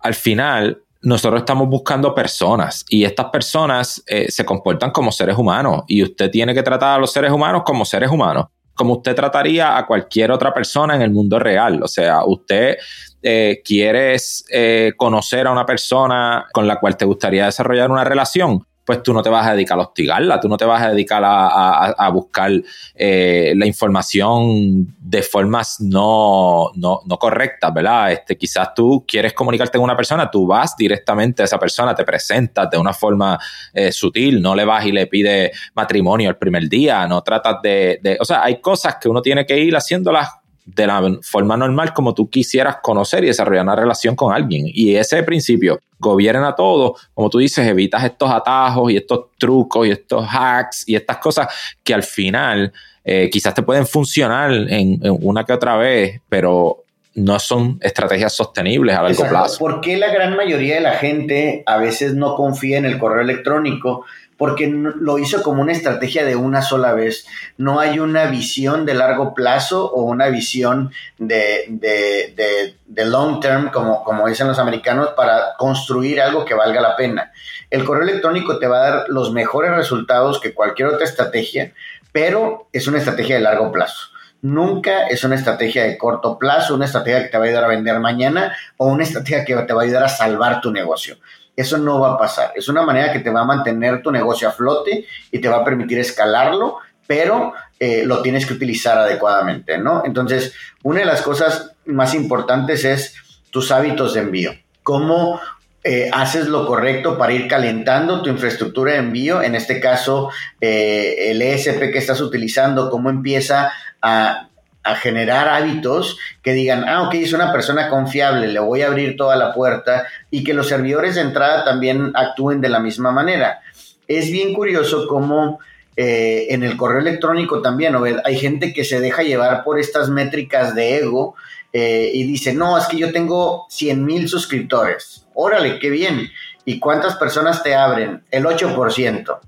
al 0.00 0.14
final 0.14 0.82
nosotros 1.02 1.40
estamos 1.40 1.68
buscando 1.68 2.14
personas 2.14 2.84
y 2.88 3.04
estas 3.04 3.26
personas 3.26 4.02
eh, 4.06 4.30
se 4.30 4.44
comportan 4.44 4.90
como 4.90 5.12
seres 5.12 5.36
humanos 5.36 5.82
y 5.86 6.02
usted 6.02 6.30
tiene 6.30 6.52
que 6.52 6.62
tratar 6.62 6.96
a 6.96 6.98
los 6.98 7.12
seres 7.12 7.30
humanos 7.30 7.62
como 7.64 7.84
seres 7.84 8.10
humanos 8.10 8.46
como 8.76 8.94
usted 8.94 9.16
trataría 9.16 9.76
a 9.76 9.86
cualquier 9.86 10.30
otra 10.30 10.54
persona 10.54 10.94
en 10.94 11.02
el 11.02 11.10
mundo 11.10 11.38
real. 11.38 11.82
O 11.82 11.88
sea, 11.88 12.24
usted 12.24 12.76
eh, 13.22 13.60
quieres 13.64 14.44
eh, 14.52 14.92
conocer 14.96 15.46
a 15.48 15.52
una 15.52 15.66
persona 15.66 16.46
con 16.52 16.68
la 16.68 16.78
cual 16.78 16.96
te 16.96 17.04
gustaría 17.04 17.46
desarrollar 17.46 17.90
una 17.90 18.04
relación 18.04 18.64
pues 18.86 19.02
tú 19.02 19.12
no 19.12 19.20
te 19.20 19.28
vas 19.28 19.44
a 19.44 19.52
dedicar 19.52 19.76
a 19.78 19.82
hostigarla, 19.82 20.38
tú 20.38 20.48
no 20.48 20.56
te 20.56 20.64
vas 20.64 20.80
a 20.80 20.90
dedicar 20.90 21.20
a, 21.24 22.08
buscar 22.10 22.52
eh, 22.94 23.52
la 23.56 23.66
información 23.66 24.94
de 25.00 25.22
formas 25.22 25.80
no, 25.80 26.70
no, 26.76 27.00
no, 27.04 27.18
correctas, 27.18 27.74
¿verdad? 27.74 28.12
Este, 28.12 28.38
quizás 28.38 28.72
tú 28.74 29.04
quieres 29.06 29.32
comunicarte 29.32 29.76
con 29.76 29.84
una 29.84 29.96
persona, 29.96 30.30
tú 30.30 30.46
vas 30.46 30.76
directamente 30.76 31.42
a 31.42 31.46
esa 31.46 31.58
persona, 31.58 31.96
te 31.96 32.04
presentas 32.04 32.70
de 32.70 32.78
una 32.78 32.92
forma 32.92 33.36
eh, 33.74 33.90
sutil, 33.90 34.40
no 34.40 34.54
le 34.54 34.64
vas 34.64 34.86
y 34.86 34.92
le 34.92 35.08
pides 35.08 35.50
matrimonio 35.74 36.30
el 36.30 36.36
primer 36.36 36.68
día, 36.68 37.08
no 37.08 37.22
tratas 37.22 37.60
de, 37.60 37.98
de, 38.00 38.16
o 38.20 38.24
sea, 38.24 38.44
hay 38.44 38.60
cosas 38.60 38.98
que 39.00 39.08
uno 39.08 39.20
tiene 39.20 39.44
que 39.44 39.58
ir 39.58 39.74
haciéndolas 39.74 40.28
de 40.66 40.86
la 40.86 41.18
forma 41.22 41.56
normal 41.56 41.94
como 41.94 42.12
tú 42.12 42.28
quisieras 42.28 42.78
conocer 42.82 43.22
y 43.22 43.28
desarrollar 43.28 43.64
una 43.64 43.76
relación 43.76 44.16
con 44.16 44.34
alguien. 44.34 44.66
Y 44.66 44.96
ese 44.96 45.22
principio 45.22 45.80
gobierna 45.98 46.54
todo, 46.54 46.96
como 47.14 47.30
tú 47.30 47.38
dices, 47.38 47.66
evitas 47.66 48.04
estos 48.04 48.30
atajos 48.30 48.90
y 48.90 48.96
estos 48.96 49.26
trucos 49.38 49.86
y 49.86 49.92
estos 49.92 50.26
hacks 50.28 50.88
y 50.88 50.96
estas 50.96 51.18
cosas 51.18 51.48
que 51.82 51.94
al 51.94 52.02
final 52.02 52.72
eh, 53.04 53.30
quizás 53.30 53.54
te 53.54 53.62
pueden 53.62 53.86
funcionar 53.86 54.52
en, 54.52 55.00
una 55.22 55.44
que 55.44 55.52
otra 55.52 55.76
vez, 55.76 56.20
pero 56.28 56.82
no 57.16 57.38
son 57.38 57.78
estrategias 57.80 58.34
sostenibles 58.34 58.94
a 58.94 59.02
largo 59.02 59.28
plazo. 59.28 59.58
¿Por 59.58 59.80
qué 59.80 59.96
la 59.96 60.12
gran 60.12 60.36
mayoría 60.36 60.76
de 60.76 60.82
la 60.82 60.92
gente 60.92 61.62
a 61.66 61.78
veces 61.78 62.14
no 62.14 62.36
confía 62.36 62.78
en 62.78 62.84
el 62.84 62.98
correo 62.98 63.22
electrónico? 63.22 64.04
porque 64.38 64.66
lo 64.68 65.18
hizo 65.18 65.42
como 65.42 65.62
una 65.62 65.72
estrategia 65.72 66.24
de 66.24 66.36
una 66.36 66.60
sola 66.60 66.92
vez. 66.92 67.26
No 67.56 67.80
hay 67.80 67.98
una 67.98 68.26
visión 68.26 68.84
de 68.84 68.94
largo 68.94 69.34
plazo 69.34 69.90
o 69.90 70.02
una 70.02 70.28
visión 70.28 70.92
de, 71.18 71.64
de, 71.70 73.04
long 73.06 73.40
term, 73.40 73.70
como, 73.70 74.04
como 74.04 74.28
dicen 74.28 74.46
los 74.46 74.58
americanos, 74.58 75.10
para 75.16 75.54
construir 75.56 76.20
algo 76.20 76.44
que 76.44 76.54
valga 76.54 76.82
la 76.82 76.96
pena. 76.96 77.32
El 77.70 77.84
correo 77.84 78.02
electrónico 78.02 78.58
te 78.58 78.66
va 78.66 78.76
a 78.76 78.90
dar 78.90 79.04
los 79.08 79.32
mejores 79.32 79.74
resultados 79.74 80.38
que 80.38 80.52
cualquier 80.52 80.88
otra 80.88 81.06
estrategia, 81.06 81.72
pero 82.12 82.68
es 82.72 82.86
una 82.86 82.98
estrategia 82.98 83.36
de 83.36 83.42
largo 83.42 83.72
plazo. 83.72 84.10
Nunca 84.42 85.06
es 85.06 85.24
una 85.24 85.34
estrategia 85.34 85.84
de 85.84 85.98
corto 85.98 86.38
plazo, 86.38 86.74
una 86.74 86.84
estrategia 86.84 87.22
que 87.22 87.28
te 87.28 87.38
va 87.38 87.44
a 87.44 87.46
ayudar 87.48 87.64
a 87.64 87.68
vender 87.68 87.98
mañana 88.00 88.56
o 88.76 88.86
una 88.86 89.02
estrategia 89.02 89.44
que 89.44 89.54
te 89.54 89.72
va 89.72 89.82
a 89.82 89.84
ayudar 89.84 90.04
a 90.04 90.08
salvar 90.08 90.60
tu 90.60 90.70
negocio. 90.70 91.16
Eso 91.56 91.78
no 91.78 92.00
va 92.00 92.12
a 92.12 92.18
pasar. 92.18 92.52
Es 92.54 92.68
una 92.68 92.82
manera 92.82 93.12
que 93.12 93.20
te 93.20 93.30
va 93.30 93.40
a 93.40 93.44
mantener 93.44 94.02
tu 94.02 94.12
negocio 94.12 94.48
a 94.48 94.52
flote 94.52 95.06
y 95.32 95.38
te 95.40 95.48
va 95.48 95.58
a 95.58 95.64
permitir 95.64 95.98
escalarlo, 95.98 96.78
pero 97.06 97.54
eh, 97.80 98.04
lo 98.04 98.20
tienes 98.20 98.44
que 98.44 98.54
utilizar 98.54 98.98
adecuadamente, 98.98 99.78
¿no? 99.78 100.02
Entonces, 100.04 100.52
una 100.82 101.00
de 101.00 101.06
las 101.06 101.22
cosas 101.22 101.72
más 101.86 102.14
importantes 102.14 102.84
es 102.84 103.14
tus 103.50 103.72
hábitos 103.72 104.14
de 104.14 104.20
envío. 104.20 104.52
¿Cómo 104.82 105.40
eh, 105.82 106.10
haces 106.12 106.48
lo 106.48 106.66
correcto 106.66 107.16
para 107.16 107.32
ir 107.32 107.48
calentando 107.48 108.22
tu 108.22 108.28
infraestructura 108.28 108.92
de 108.92 108.98
envío? 108.98 109.40
En 109.40 109.54
este 109.54 109.80
caso, 109.80 110.30
eh, 110.60 111.30
el 111.30 111.40
ESP 111.40 111.90
que 111.92 111.98
estás 111.98 112.20
utilizando, 112.20 112.90
¿cómo 112.90 113.08
empieza 113.08 113.72
a 114.02 114.94
generar 114.94 115.48
hábitos 115.48 116.16
que 116.42 116.52
digan, 116.52 116.84
ah, 116.88 117.02
ok, 117.02 117.14
es 117.14 117.32
una 117.32 117.52
persona 117.52 117.88
confiable, 117.88 118.46
le 118.46 118.60
voy 118.60 118.82
a 118.82 118.86
abrir 118.86 119.16
toda 119.16 119.34
la 119.34 119.52
puerta 119.52 120.06
y 120.30 120.44
que 120.44 120.54
los 120.54 120.68
servidores 120.68 121.16
de 121.16 121.22
entrada 121.22 121.64
también 121.64 122.12
actúen 122.14 122.60
de 122.60 122.68
la 122.68 122.78
misma 122.78 123.10
manera. 123.10 123.62
Es 124.06 124.30
bien 124.30 124.54
curioso 124.54 125.08
cómo 125.08 125.58
eh, 125.96 126.46
en 126.50 126.62
el 126.62 126.76
correo 126.76 127.00
electrónico 127.00 127.62
también, 127.62 127.96
hay 128.24 128.38
gente 128.38 128.72
que 128.72 128.84
se 128.84 129.00
deja 129.00 129.22
llevar 129.24 129.64
por 129.64 129.80
estas 129.80 130.08
métricas 130.08 130.74
de 130.74 130.98
ego 130.98 131.34
eh, 131.72 132.10
y 132.14 132.22
dice, 132.24 132.54
no, 132.54 132.78
es 132.78 132.86
que 132.86 132.98
yo 132.98 133.12
tengo 133.12 133.66
100 133.68 134.04
mil 134.04 134.28
suscriptores. 134.28 135.26
Órale, 135.34 135.78
qué 135.80 135.90
bien. 135.90 136.30
¿Y 136.64 136.78
cuántas 136.78 137.16
personas 137.16 137.62
te 137.62 137.74
abren? 137.74 138.22
El 138.30 138.44
8%. 138.44 139.38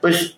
Pues 0.00 0.36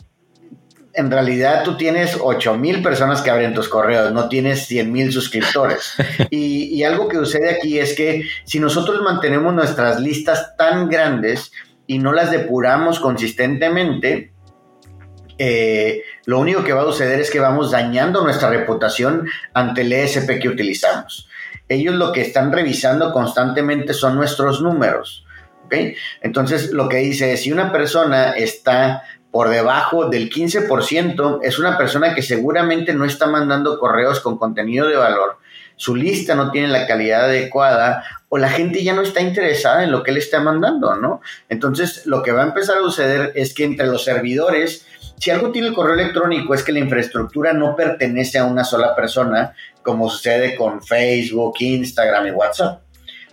en 0.99 1.13
realidad 1.13 1.63
tú 1.63 1.77
tienes 1.77 2.19
8 2.21 2.57
mil 2.57 2.83
personas 2.83 3.23
que 3.23 3.31
abren 3.31 3.55
tus 3.55 3.69
correos, 3.69 4.13
no 4.13 4.29
tienes 4.29 4.67
100 4.67 4.91
mil 4.91 5.13
suscriptores. 5.13 5.95
y, 6.31 6.83
algo 6.83 7.07
que 7.07 7.17
sucede 7.17 7.51
aquí 7.51 7.79
es 7.79 7.95
que 7.95 8.25
si 8.45 8.59
nosotros 8.59 9.01
mantenemos 9.03 9.55
nuestras 9.55 10.01
listas 10.01 10.57
tan 10.57 10.89
grandes 10.89 11.53
y 11.87 12.01
no 12.01 12.13
las 12.13 12.33
depuramos 12.33 12.99
consistentemente, 12.99 14.33
eh, 15.39 16.03
lo 16.25 16.41
único 16.41 16.65
que 16.65 16.73
va 16.73 16.83
a 16.83 16.87
suceder 16.87 17.21
es 17.21 17.31
que 17.31 17.39
vamos 17.39 17.71
dañando 17.71 18.25
nuestra 18.25 18.51
reputación 18.51 19.29
ante 19.55 19.83
el 19.83 19.93
ESP 19.93 20.41
que 20.41 20.49
utilizamos. 20.49 21.29
Ellos 21.69 21.95
lo 21.95 22.11
que 22.11 22.23
están 22.23 22.51
revisando 22.51 23.13
constantemente 23.13 23.95
son 23.95 24.17
nuestros 24.17 24.61
números. 24.63 25.25
Entonces, 26.23 26.73
lo 26.73 26.89
que 26.89 26.99
dice 26.99 27.33
es, 27.33 27.43
si 27.43 27.53
una 27.53 27.73
persona 27.73 28.33
está 28.33 29.03
por 29.31 29.51
debajo 29.51 30.09
del 30.09 30.31
15%, 30.31 31.41
es 31.43 31.59
una 31.59 31.77
persona 31.77 32.15
que 32.15 32.23
seguramente 32.23 32.95
no 32.95 33.05
está 33.05 33.27
mandando 33.27 33.79
correos 33.79 34.21
con 34.21 34.39
contenido 34.39 34.89
de 34.89 34.97
valor. 34.97 35.39
su 35.77 35.95
lista 35.95 36.35
no 36.35 36.51
tiene 36.51 36.67
la 36.67 36.89
calidad 36.89 37.27
adecuada 37.27 38.03
o 38.29 38.37
la 38.37 38.49
gente 38.49 38.83
ya 38.83 38.95
no 38.95 39.03
está 39.03 39.21
interesada 39.21 39.85
en 39.85 39.93
lo 39.93 40.03
que 40.03 40.11
él 40.11 40.17
está 40.17 40.41
mandando, 40.41 40.97
¿no? 40.97 41.21
Entonces, 41.49 42.05
lo 42.05 42.21
que 42.25 42.33
va 42.33 42.43
a 42.43 42.47
empezar 42.47 42.79
a 42.79 42.81
suceder 42.81 43.31
es 43.37 43.55
que 43.55 43.63
entre 43.63 43.87
los 43.87 44.03
servidores, 44.03 44.87
si 45.19 45.31
algo 45.31 45.53
tiene 45.53 45.69
el 45.69 45.75
correo 45.75 45.95
electrónico 45.95 46.53
es 46.53 46.65
que 46.65 46.73
la 46.73 46.81
infraestructura 46.81 47.53
no 47.53 47.77
pertenece 47.77 48.39
a 48.39 48.45
una 48.45 48.65
sola 48.65 48.97
persona, 48.97 49.55
como 49.83 50.11
sucede 50.11 50.57
con 50.57 50.83
Facebook, 50.83 51.55
Instagram 51.61 52.27
y 52.27 52.31
WhatsApp. 52.33 52.83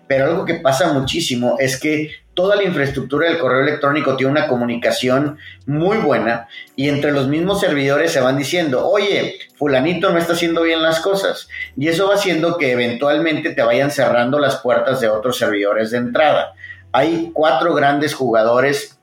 Pero 0.07 0.25
algo 0.25 0.45
que 0.45 0.55
pasa 0.55 0.93
muchísimo 0.93 1.57
es 1.59 1.79
que 1.79 2.11
toda 2.35 2.57
la 2.57 2.63
infraestructura 2.63 3.29
del 3.29 3.39
correo 3.39 3.61
electrónico 3.61 4.15
tiene 4.15 4.33
una 4.33 4.47
comunicación 4.47 5.39
muy 5.65 5.97
buena 5.97 6.47
y 6.75 6.89
entre 6.89 7.11
los 7.11 7.27
mismos 7.27 7.61
servidores 7.61 8.11
se 8.11 8.19
van 8.19 8.37
diciendo, 8.37 8.87
oye, 8.87 9.39
fulanito 9.55 10.11
no 10.11 10.19
está 10.19 10.33
haciendo 10.33 10.61
bien 10.61 10.83
las 10.83 10.99
cosas. 10.99 11.47
Y 11.77 11.87
eso 11.87 12.07
va 12.09 12.15
haciendo 12.15 12.57
que 12.57 12.73
eventualmente 12.73 13.51
te 13.51 13.63
vayan 13.63 13.89
cerrando 13.89 14.37
las 14.37 14.57
puertas 14.57 14.99
de 14.99 15.07
otros 15.07 15.37
servidores 15.37 15.91
de 15.91 15.97
entrada. 15.97 16.53
Hay 16.91 17.31
cuatro 17.33 17.73
grandes 17.73 18.13
jugadores 18.13 18.99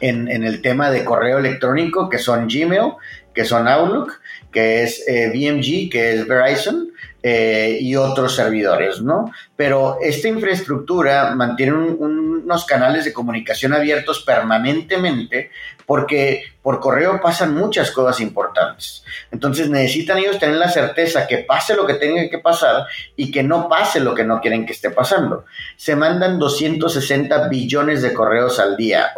en, 0.00 0.28
el 0.28 0.62
tema 0.62 0.90
de 0.90 1.04
correo 1.04 1.38
electrónico 1.38 2.08
que 2.08 2.18
son 2.18 2.48
Gmail, 2.48 2.92
que 3.34 3.44
son 3.44 3.66
Outlook, 3.66 4.20
que 4.52 4.84
es 4.84 5.04
BMG, 5.06 5.86
eh, 5.86 5.88
que 5.90 6.14
es 6.14 6.26
Verizon, 6.26 6.92
eh, 7.22 7.78
y 7.80 7.96
otros 7.96 8.36
servidores, 8.36 9.00
¿no? 9.00 9.32
Pero 9.56 9.98
esta 10.00 10.28
infraestructura 10.28 11.34
mantiene 11.34 11.72
unos 11.72 12.64
canales 12.64 13.04
de 13.04 13.12
comunicación 13.12 13.72
abiertos 13.72 14.22
permanentemente 14.24 15.50
porque 15.84 16.44
por 16.62 16.80
correo 16.80 17.20
pasan 17.20 17.54
muchas 17.54 17.90
cosas 17.90 18.20
importantes. 18.20 19.02
Entonces 19.32 19.68
necesitan 19.68 20.18
ellos 20.18 20.38
tener 20.38 20.56
la 20.56 20.68
certeza 20.68 21.26
que 21.26 21.38
pase 21.38 21.74
lo 21.74 21.86
que 21.86 21.94
tenga 21.94 22.28
que 22.28 22.38
pasar 22.38 22.86
y 23.16 23.30
que 23.32 23.42
no 23.42 23.68
pase 23.68 23.98
lo 23.98 24.14
que 24.14 24.24
no 24.24 24.40
quieren 24.40 24.64
que 24.64 24.74
esté 24.74 24.90
pasando. 24.90 25.44
Se 25.76 25.96
mandan 25.96 26.38
260 26.38 27.48
billones 27.48 28.02
de 28.02 28.12
correos 28.12 28.60
al 28.60 28.76
día, 28.76 29.12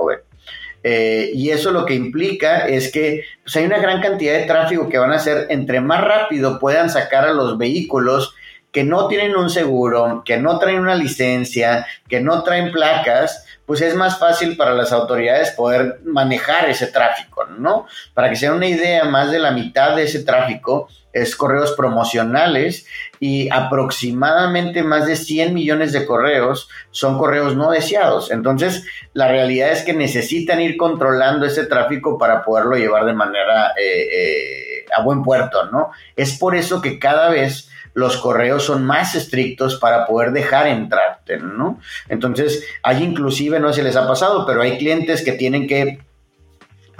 eh, 0.83 1.31
y 1.35 1.51
eso 1.51 1.73
lo 1.73 1.85
que 1.85 1.95
implica 1.95 2.67
es 2.67 2.91
que 2.91 3.25
pues, 3.43 3.57
hay 3.57 3.67
una 3.67 3.79
gran 3.79 4.01
cantidad 4.01 4.35
de 4.35 4.47
tráfico 4.47 4.89
que 4.89 4.99
van 4.99 5.13
a 5.13 5.17
hacer, 5.17 5.47
entre 5.51 5.81
más 5.81 6.03
rápido 6.03 6.59
puedan 6.59 6.89
sacar 6.89 7.25
a 7.25 7.33
los 7.33 7.59
vehículos 7.59 8.35
que 8.73 8.85
no 8.85 9.09
tienen 9.09 9.37
un 9.37 9.51
seguro, 9.51 10.23
que 10.25 10.37
no 10.37 10.59
traen 10.59 10.81
una 10.81 10.95
licencia, 10.95 11.87
que 12.09 12.21
no 12.21 12.43
traen 12.43 12.71
placas, 12.71 13.45
pues 13.67 13.81
es 13.83 13.95
más 13.95 14.19
fácil 14.19 14.57
para 14.57 14.75
las 14.75 14.93
autoridades 14.93 15.53
poder 15.53 16.01
manejar 16.05 16.69
ese 16.69 16.89
tráfico, 16.89 17.45
¿no? 17.47 17.87
Para 18.15 18.29
que 18.29 18.37
sea 18.37 18.53
una 18.53 18.67
idea, 18.67 19.05
más 19.05 19.31
de 19.31 19.39
la 19.39 19.53
mitad 19.53 19.95
de 19.97 20.05
ese 20.05 20.25
tráfico 20.25 20.89
es 21.13 21.35
correos 21.35 21.73
promocionales 21.77 22.87
y 23.19 23.49
aproximadamente 23.51 24.83
más 24.83 25.07
de 25.07 25.17
100 25.17 25.55
millones 25.55 25.93
de 25.93 26.07
correos 26.07 26.69
son 26.91 27.19
correos 27.19 27.57
no 27.57 27.71
deseados. 27.71 28.31
Entonces, 28.31 28.85
la 29.13 29.29
realidad 29.29 29.73
es 29.73 29.83
que 29.83 29.93
necesitan 29.93 30.61
ir 30.61 30.77
controlando 30.77 31.47
ese 31.47 31.67
tráfico 31.67 32.19
para 32.19 32.45
poderlo 32.45 32.77
llevar 32.77 33.07
de 33.07 33.13
manera 33.13 33.73
eh, 33.81 34.09
eh, 34.13 34.87
a 34.97 35.03
buen 35.03 35.23
puerto, 35.23 35.71
¿no? 35.71 35.91
Es 36.17 36.39
por 36.39 36.55
eso 36.55 36.81
que 36.81 36.99
cada 36.99 37.29
vez 37.29 37.70
los 37.95 38.17
correos 38.17 38.65
son 38.65 38.85
más 38.85 39.15
estrictos 39.15 39.77
para 39.77 40.07
poder 40.07 40.33
dejar 40.33 40.67
entrarte, 40.67 41.39
¿no? 41.39 41.81
Entonces, 42.09 42.65
hay 42.83 43.03
inclusive, 43.03 43.61
no 43.61 43.69
sé 43.73 43.81
si 43.81 43.83
les 43.83 43.97
ha 43.97 44.07
pasado, 44.07 44.47
pero 44.47 44.63
hay 44.63 44.79
clientes 44.79 45.23
que 45.23 45.33
tienen 45.33 45.67
que 45.67 46.01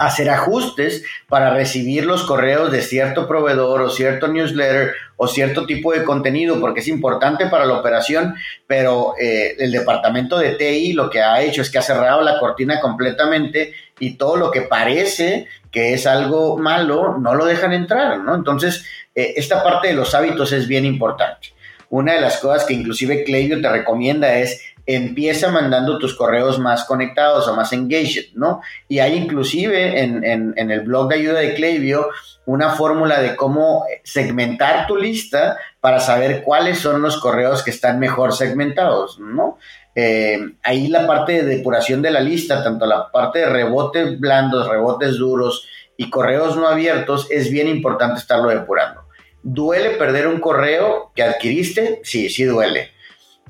hacer 0.01 0.31
ajustes 0.31 1.03
para 1.27 1.51
recibir 1.51 2.05
los 2.05 2.23
correos 2.23 2.71
de 2.71 2.81
cierto 2.81 3.27
proveedor 3.27 3.81
o 3.81 3.89
cierto 3.89 4.27
newsletter 4.27 4.93
o 5.15 5.27
cierto 5.27 5.67
tipo 5.67 5.93
de 5.93 6.03
contenido, 6.03 6.59
porque 6.59 6.79
es 6.79 6.87
importante 6.87 7.45
para 7.45 7.65
la 7.65 7.75
operación, 7.75 8.33
pero 8.65 9.13
eh, 9.21 9.55
el 9.59 9.71
departamento 9.71 10.39
de 10.39 10.55
TI 10.55 10.93
lo 10.93 11.11
que 11.11 11.21
ha 11.21 11.41
hecho 11.43 11.61
es 11.61 11.69
que 11.69 11.77
ha 11.77 11.83
cerrado 11.83 12.23
la 12.23 12.39
cortina 12.39 12.79
completamente 12.81 13.73
y 13.99 14.15
todo 14.15 14.37
lo 14.37 14.49
que 14.49 14.61
parece 14.61 15.47
que 15.71 15.93
es 15.93 16.07
algo 16.07 16.57
malo, 16.57 17.17
no 17.19 17.35
lo 17.35 17.45
dejan 17.45 17.71
entrar, 17.71 18.17
¿no? 18.19 18.33
Entonces, 18.35 18.85
eh, 19.15 19.33
esta 19.35 19.63
parte 19.63 19.89
de 19.89 19.93
los 19.93 20.13
hábitos 20.15 20.51
es 20.51 20.67
bien 20.67 20.85
importante. 20.85 21.49
Una 21.89 22.13
de 22.13 22.21
las 22.21 22.37
cosas 22.37 22.65
que 22.65 22.73
inclusive 22.73 23.25
Klaviyo 23.25 23.61
te 23.61 23.69
recomienda 23.69 24.35
es 24.35 24.61
empieza 24.85 25.51
mandando 25.51 25.97
tus 25.99 26.15
correos 26.15 26.59
más 26.59 26.85
conectados 26.85 27.47
o 27.47 27.55
más 27.55 27.71
engaged, 27.73 28.33
¿no? 28.33 28.61
Y 28.87 28.99
hay 28.99 29.15
inclusive 29.15 30.01
en, 30.01 30.53
el 30.57 30.81
blog 30.81 31.09
de 31.09 31.15
ayuda 31.15 31.39
de 31.39 31.53
Klaviyo 31.53 32.09
una 32.45 32.71
fórmula 32.71 33.21
de 33.21 33.35
cómo 33.35 33.85
segmentar 34.03 34.87
tu 34.87 34.97
lista 34.97 35.57
para 35.79 35.99
saber 35.99 36.43
cuáles 36.43 36.79
son 36.79 37.01
los 37.01 37.17
correos 37.17 37.63
que 37.63 37.69
están 37.69 37.99
mejor 37.99 38.33
segmentados, 38.33 39.19
¿no? 39.19 39.57
Eh, 39.93 40.39
ahí 40.63 40.87
la 40.87 41.05
parte 41.05 41.33
de 41.33 41.57
depuración 41.57 42.01
de 42.01 42.11
la 42.11 42.21
lista, 42.21 42.63
tanto 42.63 42.85
la 42.85 43.11
parte 43.11 43.39
de 43.39 43.47
rebotes 43.47 44.19
blandos, 44.19 44.67
rebotes 44.67 45.17
duros 45.17 45.67
y 45.97 46.09
correos 46.09 46.55
no 46.55 46.67
abiertos, 46.67 47.27
es 47.29 47.51
bien 47.51 47.67
importante 47.67 48.19
estarlo 48.19 48.49
depurando. 48.49 49.00
¿Duele 49.43 49.91
perder 49.91 50.27
un 50.27 50.39
correo 50.39 51.11
que 51.15 51.23
adquiriste? 51.23 52.01
Sí, 52.03 52.29
sí 52.29 52.43
duele 52.43 52.91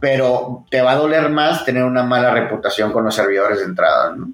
pero 0.01 0.65
te 0.69 0.81
va 0.81 0.93
a 0.93 0.95
doler 0.95 1.29
más 1.29 1.63
tener 1.63 1.83
una 1.83 2.03
mala 2.03 2.31
reputación 2.31 2.91
con 2.91 3.05
los 3.05 3.15
servidores 3.15 3.59
de 3.59 3.65
entrada, 3.65 4.15
¿no? 4.17 4.31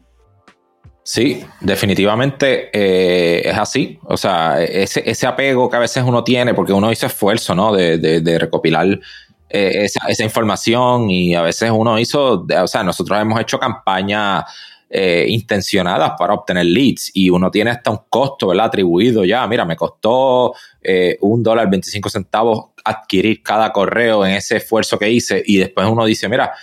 Sí, 1.03 1.45
definitivamente 1.59 2.69
eh, 2.73 3.41
es 3.47 3.57
así. 3.57 3.99
O 4.03 4.17
sea, 4.17 4.61
ese, 4.61 5.27
apego 5.27 5.69
que 5.69 5.75
a 5.75 5.81
veces 5.81 6.03
uno 6.05 6.23
tiene, 6.23 6.53
porque 6.53 6.73
uno 6.73 6.91
hizo 6.91 7.05
esfuerzo, 7.05 7.53
¿no? 7.53 7.73
De, 7.73 8.37
recopilar 8.39 8.87
eh, 9.49 9.87
esa, 10.05 10.23
información 10.23 11.09
y 11.09 11.35
a 11.35 11.41
veces 11.41 11.69
uno 11.73 11.99
hizo, 11.99 12.45
o 12.45 12.67
sea, 12.67 12.83
nosotros 12.83 13.19
hemos 13.19 13.39
hecho 13.39 13.59
campañas 13.59 14.45
eh, 14.89 15.25
intencionadas 15.27 16.13
para 16.17 16.33
obtener 16.33 16.65
leads 16.65 17.11
y 17.13 17.29
uno 17.29 17.51
tiene 17.51 17.71
hasta 17.71 17.91
un 17.91 17.99
costo, 18.09 18.47
¿verdad? 18.47 18.67
Atribuido 18.67 19.25
ya, 19.25 19.45
mira, 19.47 19.65
me 19.65 19.75
costó 19.75 20.53
un 21.19 21.43
dólar 21.43 21.69
25 21.69 22.07
centavos 22.09 22.67
adquirir 22.85 23.43
cada 23.43 23.73
correo 23.73 24.25
en 24.25 24.31
ese 24.35 24.57
esfuerzo 24.57 24.97
que 24.97 25.09
hice 25.09 25.43
y 25.45 25.57
después 25.57 25.85
uno 25.85 26.05
dice, 26.05 26.29
mira, 26.29 26.53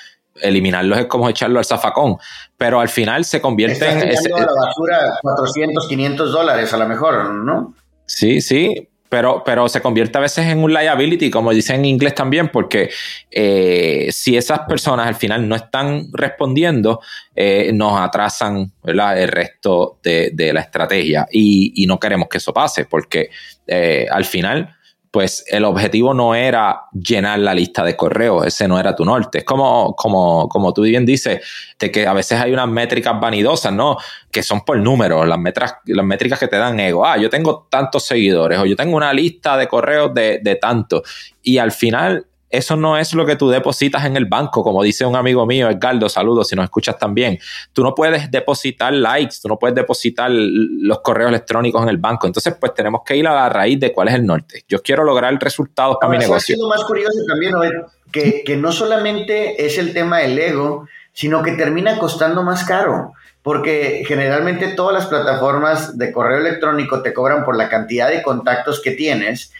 eliminarlos 0.40 0.98
es 0.98 1.06
como 1.06 1.28
echarlo 1.28 1.58
al 1.58 1.64
zafacón, 1.64 2.16
pero 2.56 2.80
al 2.80 2.88
final 2.88 3.24
se 3.24 3.40
convierte 3.40 3.88
en... 3.88 4.08
Ese, 4.08 4.32
a 4.32 4.38
la 4.38 4.46
basura 4.46 5.18
400, 5.22 5.86
500 5.88 6.32
dólares 6.32 6.72
a 6.72 6.76
lo 6.78 6.88
mejor, 6.88 7.30
¿no? 7.30 7.74
Sí, 8.06 8.40
sí, 8.40 8.88
pero, 9.14 9.44
pero 9.44 9.68
se 9.68 9.80
convierte 9.80 10.18
a 10.18 10.22
veces 10.22 10.44
en 10.46 10.58
un 10.58 10.74
liability, 10.74 11.30
como 11.30 11.52
dicen 11.52 11.76
en 11.76 11.84
inglés 11.84 12.16
también, 12.16 12.48
porque 12.48 12.90
eh, 13.30 14.08
si 14.10 14.36
esas 14.36 14.62
personas 14.68 15.06
al 15.06 15.14
final 15.14 15.48
no 15.48 15.54
están 15.54 16.08
respondiendo, 16.12 17.00
eh, 17.36 17.70
nos 17.72 18.00
atrasan 18.00 18.72
el 18.82 19.28
resto 19.28 20.00
de, 20.02 20.50
la 20.52 20.62
estrategia. 20.62 21.28
Y, 21.30 21.86
no 21.86 22.00
queremos 22.00 22.26
que 22.28 22.38
eso 22.38 22.52
pase, 22.52 22.86
porque 22.86 23.30
eh, 23.68 24.08
al 24.10 24.24
final 24.24 24.73
pues 25.14 25.44
el 25.46 25.64
objetivo 25.64 26.12
no 26.12 26.34
era 26.34 26.86
llenar 26.92 27.38
la 27.38 27.54
lista 27.54 27.84
de 27.84 27.94
correos, 27.94 28.44
ese 28.48 28.66
no 28.66 28.80
era 28.80 28.96
tu 28.96 29.04
norte. 29.04 29.38
Es 29.38 29.44
como, 29.44 29.94
como, 29.94 30.48
como 30.48 30.74
tú 30.74 30.82
bien 30.82 31.06
dices, 31.06 31.40
de 31.78 31.92
que 31.92 32.04
a 32.04 32.12
veces 32.12 32.40
hay 32.40 32.52
unas 32.52 32.66
métricas 32.66 33.20
vanidosas, 33.20 33.72
¿no? 33.72 33.96
Que 34.32 34.42
son 34.42 34.62
por 34.62 34.76
números, 34.76 35.28
las, 35.28 35.38
métricas, 35.38 35.76
las 35.84 36.04
métricas 36.04 36.40
que 36.40 36.48
te 36.48 36.56
dan 36.56 36.80
ego. 36.80 37.06
Ah, 37.06 37.16
yo 37.16 37.30
tengo 37.30 37.68
tantos 37.70 38.04
seguidores 38.04 38.58
o 38.58 38.66
yo 38.66 38.74
tengo 38.74 38.96
una 38.96 39.12
lista 39.12 39.56
de 39.56 39.68
correos 39.68 40.12
de, 40.12 40.40
de 40.42 40.56
tanto. 40.56 41.04
Y 41.44 41.58
al 41.58 41.70
final 41.70 42.26
eso 42.50 42.76
no 42.76 42.96
es 42.96 43.14
lo 43.14 43.26
que 43.26 43.36
tú 43.36 43.48
depositas 43.48 44.04
en 44.04 44.16
el 44.16 44.26
banco, 44.26 44.62
como 44.62 44.82
dice 44.82 45.04
un 45.04 45.16
amigo 45.16 45.44
mío, 45.46 45.68
Edgardo, 45.68 46.08
saludos 46.08 46.48
si 46.48 46.56
nos 46.56 46.64
escuchas 46.64 46.98
también. 46.98 47.38
Tú 47.72 47.82
no 47.82 47.94
puedes 47.94 48.30
depositar 48.30 48.92
likes, 48.92 49.36
tú 49.42 49.48
no 49.48 49.58
puedes 49.58 49.74
depositar 49.74 50.30
los 50.30 51.00
correos 51.00 51.30
electrónicos 51.30 51.82
en 51.82 51.88
el 51.88 51.98
banco. 51.98 52.26
Entonces, 52.26 52.54
pues 52.60 52.74
tenemos 52.74 53.02
que 53.04 53.16
ir 53.16 53.26
a 53.26 53.34
la 53.34 53.48
raíz 53.48 53.80
de 53.80 53.92
cuál 53.92 54.08
es 54.08 54.14
el 54.14 54.24
norte. 54.24 54.64
Yo 54.68 54.82
quiero 54.82 55.04
lograr 55.04 55.36
resultados 55.40 55.96
para 56.00 56.12
mi 56.12 56.18
negocio. 56.18 56.56
Lo 56.58 56.68
más 56.68 56.84
curioso 56.84 57.18
también, 57.26 57.54
que, 58.12 58.44
que 58.44 58.56
no 58.56 58.70
solamente 58.70 59.64
es 59.64 59.78
el 59.78 59.92
tema 59.92 60.18
del 60.18 60.38
ego, 60.38 60.86
sino 61.12 61.42
que 61.42 61.52
termina 61.52 61.98
costando 61.98 62.42
más 62.42 62.64
caro 62.64 63.12
porque 63.44 64.04
generalmente 64.08 64.68
todas 64.68 64.94
las 64.94 65.06
plataformas 65.06 65.98
de 65.98 66.12
correo 66.12 66.38
electrónico 66.38 67.02
te 67.02 67.12
cobran 67.12 67.44
por 67.44 67.58
la 67.58 67.68
cantidad 67.68 68.08
de 68.08 68.22
contactos 68.22 68.80
que 68.80 68.92
tienes 68.92 69.52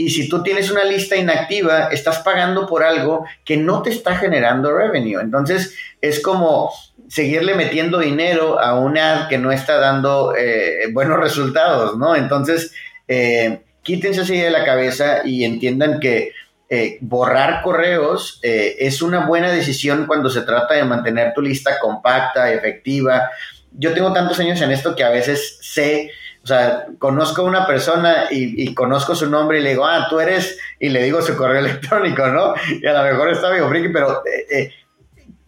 y 0.00 0.10
si 0.10 0.28
tú 0.28 0.44
tienes 0.44 0.70
una 0.70 0.84
lista 0.84 1.16
inactiva, 1.16 1.88
estás 1.88 2.20
pagando 2.20 2.66
por 2.66 2.84
algo 2.84 3.26
que 3.44 3.56
no 3.56 3.82
te 3.82 3.90
está 3.90 4.16
generando 4.16 4.72
revenue. 4.72 5.20
Entonces, 5.20 5.74
es 6.00 6.20
como 6.20 6.70
seguirle 7.08 7.56
metiendo 7.56 7.98
dinero 7.98 8.60
a 8.60 8.78
una 8.78 9.24
ad 9.24 9.28
que 9.28 9.38
no 9.38 9.50
está 9.50 9.78
dando 9.78 10.36
eh, 10.36 10.86
buenos 10.92 11.18
resultados, 11.18 11.98
¿no? 11.98 12.14
Entonces, 12.14 12.72
eh, 13.08 13.62
quítense 13.82 14.20
así 14.20 14.38
de 14.38 14.50
la 14.50 14.64
cabeza 14.64 15.22
y 15.24 15.42
entiendan 15.42 15.98
que 15.98 16.30
eh, 16.70 16.98
borrar 17.00 17.62
correos 17.62 18.38
es 18.42 19.00
una 19.02 19.26
buena 19.26 19.50
decisión 19.50 20.06
cuando 20.06 20.28
se 20.30 20.42
trata 20.42 20.74
de 20.74 20.84
mantener 20.84 21.32
tu 21.34 21.40
lista 21.40 21.80
compacta, 21.80 22.52
efectiva, 22.52 23.30
yo 23.72 23.94
tengo 23.94 24.12
tantos 24.12 24.38
años 24.40 24.60
en 24.60 24.70
esto 24.72 24.94
que 24.94 25.04
a 25.04 25.10
veces 25.10 25.58
sé, 25.60 26.10
o 26.48 26.54
sea, 26.54 26.86
conozco 26.98 27.42
a 27.42 27.44
una 27.44 27.66
persona 27.66 28.28
y, 28.30 28.72
conozco 28.72 29.14
su 29.14 29.28
nombre 29.28 29.60
y 29.60 29.62
le 29.62 29.70
digo, 29.70 29.84
ah, 29.84 30.06
tú 30.08 30.18
eres, 30.18 30.58
y 30.80 30.88
le 30.88 31.02
digo 31.02 31.20
su 31.20 31.36
correo 31.36 31.58
electrónico, 31.66 32.26
¿no? 32.28 32.54
Y 32.80 32.86
a 32.86 32.94
lo 32.94 33.02
mejor 33.02 33.30
está 33.30 33.50
medio 33.50 33.68
friki, 33.68 33.90
pero 33.90 34.22
eh, 34.24 34.46
eh, 34.50 34.72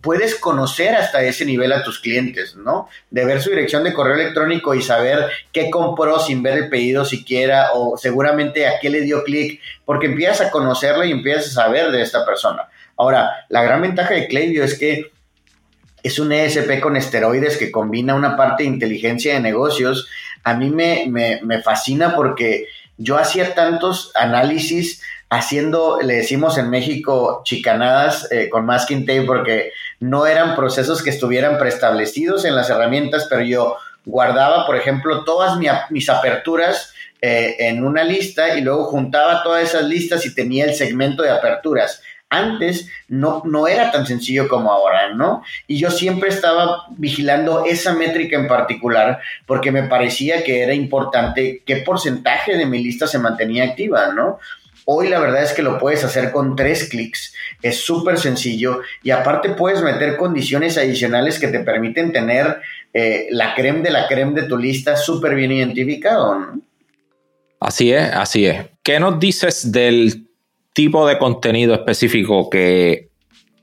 puedes 0.02 0.34
conocer 0.34 0.94
hasta 0.94 1.22
ese 1.22 1.46
nivel 1.46 1.72
a 1.72 1.82
tus 1.82 2.00
clientes, 2.00 2.54
¿no? 2.54 2.86
De 3.10 3.24
ver 3.24 3.40
su 3.40 3.48
dirección 3.48 3.82
de 3.82 3.94
correo 3.94 4.12
electrónico 4.12 4.74
y 4.74 4.82
saber 4.82 5.30
qué 5.52 5.70
compró 5.70 6.20
sin 6.20 6.42
ver 6.42 6.58
el 6.58 6.68
pedido 6.68 7.06
siquiera 7.06 7.70
o 7.72 7.96
seguramente 7.96 8.66
a 8.66 8.78
qué 8.78 8.90
le 8.90 9.00
dio 9.00 9.24
clic, 9.24 9.58
porque 9.86 10.04
empiezas 10.04 10.42
a 10.42 10.50
conocerla 10.50 11.06
y 11.06 11.12
empiezas 11.12 11.46
a 11.46 11.62
saber 11.62 11.92
de 11.92 12.02
esta 12.02 12.26
persona. 12.26 12.68
Ahora, 12.98 13.46
la 13.48 13.62
gran 13.62 13.80
ventaja 13.80 14.12
de 14.12 14.28
Klaviyo 14.28 14.64
es 14.64 14.78
que 14.78 15.10
es 16.02 16.18
un 16.18 16.32
ESP 16.32 16.80
con 16.80 16.96
esteroides 16.96 17.56
que 17.56 17.70
combina 17.70 18.14
una 18.14 18.36
parte 18.36 18.62
de 18.62 18.68
inteligencia 18.68 19.34
de 19.34 19.40
negocios. 19.40 20.08
A 20.44 20.55
mí 20.55 20.70
me, 20.70 21.07
me 21.11 21.62
fascina 21.62 22.14
porque 22.14 22.66
yo 22.96 23.16
hacía 23.16 23.55
tantos 23.55 24.12
análisis 24.14 25.03
haciendo, 25.31 26.00
le 26.03 26.16
decimos 26.16 26.59
en 26.59 26.68
México, 26.68 27.42
chicanadas 27.44 28.31
eh, 28.33 28.50
con 28.50 28.66
masking 28.66 29.07
tape 29.07 29.22
porque 29.22 29.72
no 30.00 30.26
eran 30.26 30.57
procesos 30.57 31.03
que 31.03 31.11
estuvieran 31.11 31.57
preestablecidos 31.57 32.44
en 32.44 32.57
las 32.57 32.68
herramientas, 32.68 33.26
pero 33.31 33.42
yo 33.42 33.76
guardaba, 34.05 34.66
por 34.66 34.76
ejemplo, 34.76 35.24
todas 35.24 35.57
mis 35.90 36.11
aperturas 36.11 36.92
eh, 37.22 37.57
en 37.61 37.85
una 37.85 38.03
lista 38.03 38.59
y 38.59 38.61
luego 38.61 38.85
juntaba 38.87 39.42
todas 39.44 39.62
esas 39.62 39.85
listas 39.85 40.26
y 40.26 40.35
tenía 40.35 40.64
el 40.64 40.74
segmento 40.74 41.22
de 41.22 41.31
aperturas. 41.31 42.03
Antes 42.31 42.88
no, 43.09 43.43
no 43.45 43.66
era 43.66 43.90
tan 43.90 44.07
sencillo 44.07 44.49
como 44.49 44.71
ahora, 44.71 45.12
¿no? 45.14 45.43
Y 45.66 45.79
yo 45.79 45.90
siempre 45.90 46.29
estaba 46.29 46.85
vigilando 46.90 47.64
esa 47.64 47.93
métrica 47.93 48.37
en 48.37 48.47
particular 48.47 49.19
porque 49.47 49.73
me 49.73 49.83
parecía 49.83 50.45
que 50.45 50.62
era 50.62 50.73
importante 50.73 51.62
qué 51.66 51.79
porcentaje 51.79 52.57
de 52.57 52.66
mi 52.66 52.83
lista 52.83 53.09
se 53.09 53.19
mantenía 53.19 53.64
activa, 53.64 54.12
¿no? 54.14 54.38
Hoy 54.85 55.09
la 55.09 55.21
verdad 55.21 55.43
es 55.43 55.53
que 55.53 55.62
lo 55.62 55.79
puedes 55.79 56.05
hacer 56.05 56.31
con 56.33 56.57
tres 56.57 56.88
clics, 56.88 57.35
es 57.62 57.81
súper 57.81 58.19
sencillo 58.19 58.81
y 59.03 59.11
aparte 59.11 59.51
puedes 59.51 59.83
meter 59.83 60.16
condiciones 60.16 60.79
adicionales 60.79 61.38
que 61.38 61.49
te 61.49 61.61
permiten 61.61 62.12
tener 62.12 62.61
eh, 62.93 63.27
la 63.31 63.55
creme 63.55 63.83
de 63.83 63.90
la 63.90 64.09
creme 64.09 64.40
de 64.40 64.49
tu 64.49 64.57
lista 64.57 64.97
súper 64.97 65.35
bien 65.35 65.53
identificado. 65.53 66.55
Así 67.61 67.93
es, 67.93 68.11
así 68.12 68.47
es. 68.47 68.66
¿Qué 68.83 68.99
nos 68.99 69.21
dices 69.21 69.71
del 69.71 70.30
tipo 70.72 71.06
de 71.06 71.18
contenido 71.18 71.74
específico 71.74 72.48
que, 72.50 73.09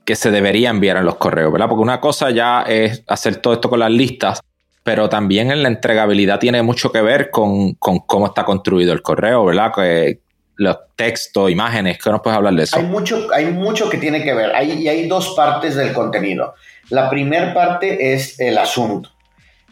que 0.04 0.16
se 0.16 0.30
debería 0.30 0.70
enviar 0.70 0.96
en 0.96 1.04
los 1.04 1.16
correos? 1.16 1.52
¿verdad? 1.52 1.68
Porque 1.68 1.82
una 1.82 2.00
cosa 2.00 2.30
ya 2.30 2.62
es 2.62 3.02
hacer 3.08 3.36
todo 3.36 3.54
esto 3.54 3.70
con 3.70 3.80
las 3.80 3.90
listas, 3.90 4.40
pero 4.82 5.08
también 5.08 5.50
en 5.50 5.62
la 5.62 5.68
entregabilidad 5.68 6.38
tiene 6.38 6.62
mucho 6.62 6.90
que 6.90 7.02
ver 7.02 7.30
con, 7.30 7.74
con 7.74 8.00
cómo 8.00 8.26
está 8.26 8.44
construido 8.44 8.92
el 8.92 9.02
correo, 9.02 9.44
¿verdad? 9.44 9.72
Que, 9.74 10.20
los 10.58 10.76
textos, 10.96 11.50
imágenes, 11.50 11.98
¿qué 11.98 12.10
nos 12.10 12.20
puedes 12.20 12.36
hablar 12.36 12.52
de 12.54 12.64
eso? 12.64 12.76
Hay 12.76 12.84
mucho, 12.84 13.28
hay 13.32 13.46
mucho 13.46 13.88
que 13.88 13.96
tiene 13.96 14.22
que 14.24 14.34
ver, 14.34 14.54
hay, 14.54 14.72
y 14.72 14.88
hay 14.88 15.06
dos 15.06 15.34
partes 15.36 15.76
del 15.76 15.92
contenido. 15.92 16.54
La 16.90 17.08
primera 17.08 17.54
parte 17.54 18.12
es 18.12 18.38
el 18.40 18.58
asunto. 18.58 19.10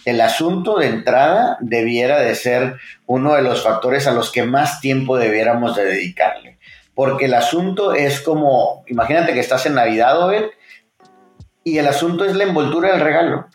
El 0.05 0.21
asunto 0.21 0.79
de 0.79 0.87
entrada 0.87 1.59
debiera 1.61 2.21
de 2.21 2.37
ser 2.37 2.77
uno 3.07 3.35
de 3.35 3.43
los 3.43 3.65
factores 3.65 4.07
a 4.07 4.13
los 4.13 4.31
que 4.31 4.45
más 4.45 4.81
tiempo 4.81 5.19
debiéramos 5.19 5.75
de 5.75 5.85
dedicarle. 5.87 6.56
Porque 6.97 7.27
el 7.27 7.35
asunto 7.35 7.93
es 7.93 8.21
como, 8.21 8.83
imagínate 8.89 9.35
que 9.35 9.41
estás 9.41 9.67
en 9.67 9.75
Navidad, 9.75 10.21
Obed, 10.21 10.47
y 11.63 11.77
el 11.79 11.87
asunto 11.87 12.25
es 12.25 12.35
la 12.35 12.45
envoltura 12.45 12.93
del 12.93 13.03
regalo. 13.03 13.47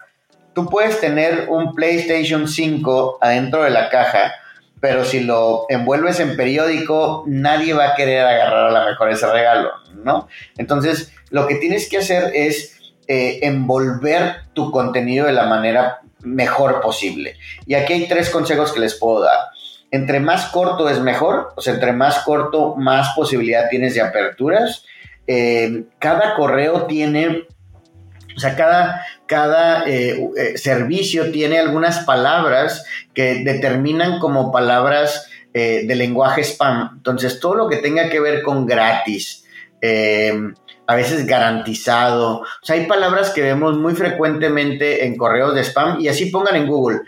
Tú 0.53 0.67
puedes 0.67 1.01
tener 1.01 1.47
un 1.49 1.73
PlayStation 1.73 2.47
5 2.47 3.17
adentro 3.19 3.63
de 3.63 3.71
la 3.71 3.89
caja, 3.89 4.31
pero 4.79 5.03
si 5.03 5.21
lo 5.21 5.65
envuelves 5.69 6.19
en 6.19 6.37
periódico, 6.37 7.23
nadie 7.25 7.73
va 7.73 7.89
a 7.89 7.95
querer 7.95 8.25
agarrar 8.25 8.67
a 8.67 8.71
la 8.71 8.85
mejor 8.85 9.09
ese 9.09 9.31
regalo, 9.31 9.71
¿no? 10.03 10.27
Entonces, 10.57 11.11
lo 11.31 11.47
que 11.47 11.55
tienes 11.55 11.89
que 11.89 11.97
hacer 11.97 12.31
es 12.35 12.93
eh, 13.07 13.39
envolver 13.41 14.43
tu 14.53 14.69
contenido 14.69 15.25
de 15.25 15.33
la 15.33 15.47
manera 15.47 16.01
mejor 16.19 16.79
posible. 16.81 17.35
Y 17.65 17.73
aquí 17.73 17.93
hay 17.93 18.07
tres 18.07 18.29
consejos 18.29 18.71
que 18.71 18.79
les 18.79 18.95
puedo 18.95 19.21
dar. 19.21 19.39
Entre 19.91 20.21
más 20.21 20.45
corto 20.47 20.89
es 20.89 21.01
mejor, 21.01 21.53
o 21.55 21.61
sea, 21.61 21.73
entre 21.73 21.91
más 21.91 22.19
corto, 22.19 22.75
más 22.77 23.09
posibilidad 23.13 23.69
tienes 23.69 23.93
de 23.93 24.01
aperturas. 24.01 24.85
Eh, 25.27 25.83
cada 25.99 26.35
correo 26.35 26.85
tiene 26.85 27.45
o 28.33 28.39
sea, 28.39 28.55
cada, 28.55 29.05
cada 29.25 29.85
eh, 29.89 30.29
eh, 30.37 30.57
servicio 30.57 31.31
tiene 31.31 31.59
algunas 31.59 32.05
palabras 32.05 32.85
que 33.13 33.43
determinan 33.43 34.19
como 34.19 34.51
palabras 34.51 35.27
de 35.53 35.95
lenguaje 35.95 36.45
spam. 36.45 36.91
Entonces, 36.95 37.41
todo 37.41 37.55
lo 37.55 37.67
que 37.67 37.75
tenga 37.75 38.07
que 38.07 38.21
ver 38.21 38.41
con 38.41 38.65
gratis, 38.65 39.43
a 40.87 40.95
veces 40.95 41.25
garantizado. 41.25 42.39
O 42.39 42.45
sea, 42.63 42.77
hay 42.77 42.85
palabras 42.85 43.31
que 43.31 43.41
vemos 43.41 43.77
muy 43.77 43.93
frecuentemente 43.93 45.05
en 45.05 45.17
correos 45.17 45.53
de 45.53 45.65
spam 45.65 45.99
y 45.99 46.07
así 46.07 46.27
pongan 46.27 46.55
en 46.55 46.67
Google 46.67 47.01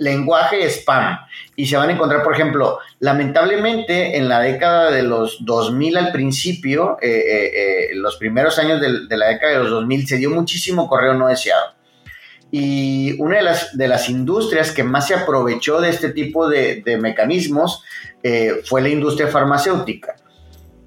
lenguaje 0.00 0.68
spam. 0.68 1.18
Y 1.54 1.66
se 1.66 1.76
van 1.76 1.90
a 1.90 1.92
encontrar, 1.92 2.22
por 2.22 2.34
ejemplo, 2.34 2.80
lamentablemente 2.98 4.16
en 4.16 4.28
la 4.28 4.40
década 4.40 4.90
de 4.90 5.02
los 5.02 5.44
2000 5.44 5.96
al 5.98 6.12
principio, 6.12 6.96
eh, 7.00 7.08
eh, 7.08 7.52
eh, 7.54 7.94
los 7.94 8.16
primeros 8.16 8.58
años 8.58 8.80
de, 8.80 9.16
la 9.16 9.28
década 9.28 9.52
de 9.52 9.58
los 9.60 9.70
2000, 9.70 10.08
se 10.08 10.16
dio 10.16 10.30
muchísimo 10.30 10.88
correo 10.88 11.14
no 11.14 11.28
deseado. 11.28 11.74
Y 12.50 13.14
una 13.20 13.36
de 13.36 13.42
las, 13.42 13.76
de 13.76 13.86
las 13.86 14.08
industrias 14.08 14.72
que 14.72 14.82
más 14.82 15.06
se 15.06 15.14
aprovechó 15.14 15.80
de 15.80 15.90
este 15.90 16.08
tipo 16.08 16.48
de, 16.48 16.82
de 16.84 16.96
mecanismos 16.96 17.84
fue 18.64 18.82
la 18.82 18.88
industria 18.88 19.28
farmacéutica. 19.28 20.16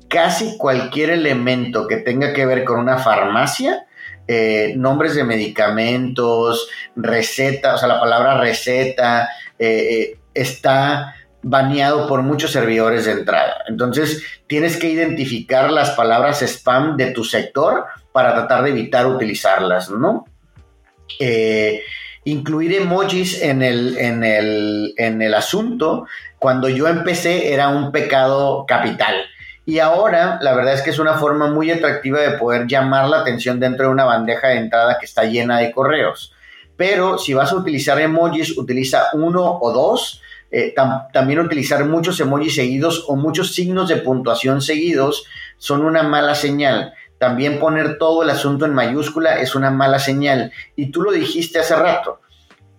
Casi 0.09 0.57
cualquier 0.57 1.09
elemento 1.11 1.87
que 1.87 1.97
tenga 1.97 2.33
que 2.33 2.45
ver 2.45 2.65
con 2.65 2.79
una 2.79 2.97
farmacia, 2.97 3.85
eh, 4.27 4.73
nombres 4.77 5.15
de 5.15 5.25
medicamentos, 5.25 6.69
receta, 6.95 7.75
o 7.75 7.77
sea, 7.77 7.89
la 7.89 7.99
palabra 7.99 8.39
receta 8.39 9.29
eh, 9.59 9.87
eh, 9.89 10.19
está 10.33 11.15
baneado 11.41 12.07
por 12.07 12.21
muchos 12.21 12.51
servidores 12.51 13.03
de 13.05 13.11
entrada. 13.11 13.57
Entonces, 13.67 14.23
tienes 14.47 14.77
que 14.77 14.89
identificar 14.89 15.71
las 15.71 15.91
palabras 15.91 16.41
spam 16.41 16.95
de 16.95 17.11
tu 17.11 17.25
sector 17.25 17.85
para 18.13 18.33
tratar 18.33 18.63
de 18.63 18.69
evitar 18.69 19.07
utilizarlas, 19.07 19.89
¿no? 19.89 20.25
incluir 22.25 22.73
emojis 22.73 23.41
en 23.41 23.61
el, 23.61 23.97
en, 23.97 24.23
el, 24.23 24.93
en 24.97 25.21
el 25.21 25.33
asunto, 25.33 26.07
cuando 26.39 26.69
yo 26.69 26.87
empecé 26.87 27.53
era 27.53 27.67
un 27.67 27.91
pecado 27.91 28.65
capital 28.65 29.15
y 29.65 29.79
ahora, 29.79 30.39
la 30.41 30.53
verdad 30.53 30.73
es 30.73 30.81
que 30.81 30.89
es 30.89 30.99
una 30.99 31.13
forma 31.13 31.47
muy 31.47 31.71
atractiva 31.71 32.19
de 32.19 32.37
poder 32.37 32.67
llamar 32.67 33.07
la 33.07 33.19
atención 33.19 33.59
dentro 33.59 33.85
de 33.85 33.93
una 33.93 34.03
bandeja 34.03 34.49
de 34.49 34.57
entrada 34.57 34.97
que 34.99 35.05
está 35.05 35.23
llena 35.23 35.59
de 35.59 35.71
correos. 35.71 36.33
Pero 36.75 37.17
si 37.17 37.33
vas 37.33 37.51
a 37.53 37.55
utilizar 37.55 37.99
emojis, 38.01 38.57
utiliza 38.57 39.07
uno 39.13 39.59
o 39.61 39.71
dos. 39.71 40.21
Eh, 40.51 40.75
también 41.13 41.39
utilizar 41.39 41.85
muchos 41.85 42.19
emojis 42.19 42.55
seguidos 42.55 43.05
o 43.07 43.15
muchos 43.15 43.55
signos 43.55 43.89
de 43.89 43.95
puntuación 43.97 44.61
seguidos 44.61 45.25
son 45.57 45.85
una 45.85 46.03
mala 46.03 46.35
señal. 46.35 46.93
También 47.17 47.57
poner 47.57 47.97
todo 47.97 48.21
el 48.23 48.29
asunto 48.29 48.65
en 48.65 48.73
mayúscula 48.73 49.39
es 49.39 49.55
una 49.55 49.71
mala 49.71 49.97
señal. 49.97 50.51
Y 50.75 50.91
tú 50.91 51.01
lo 51.01 51.11
dijiste 51.11 51.59
hace 51.59 51.75
rato. 51.75 52.19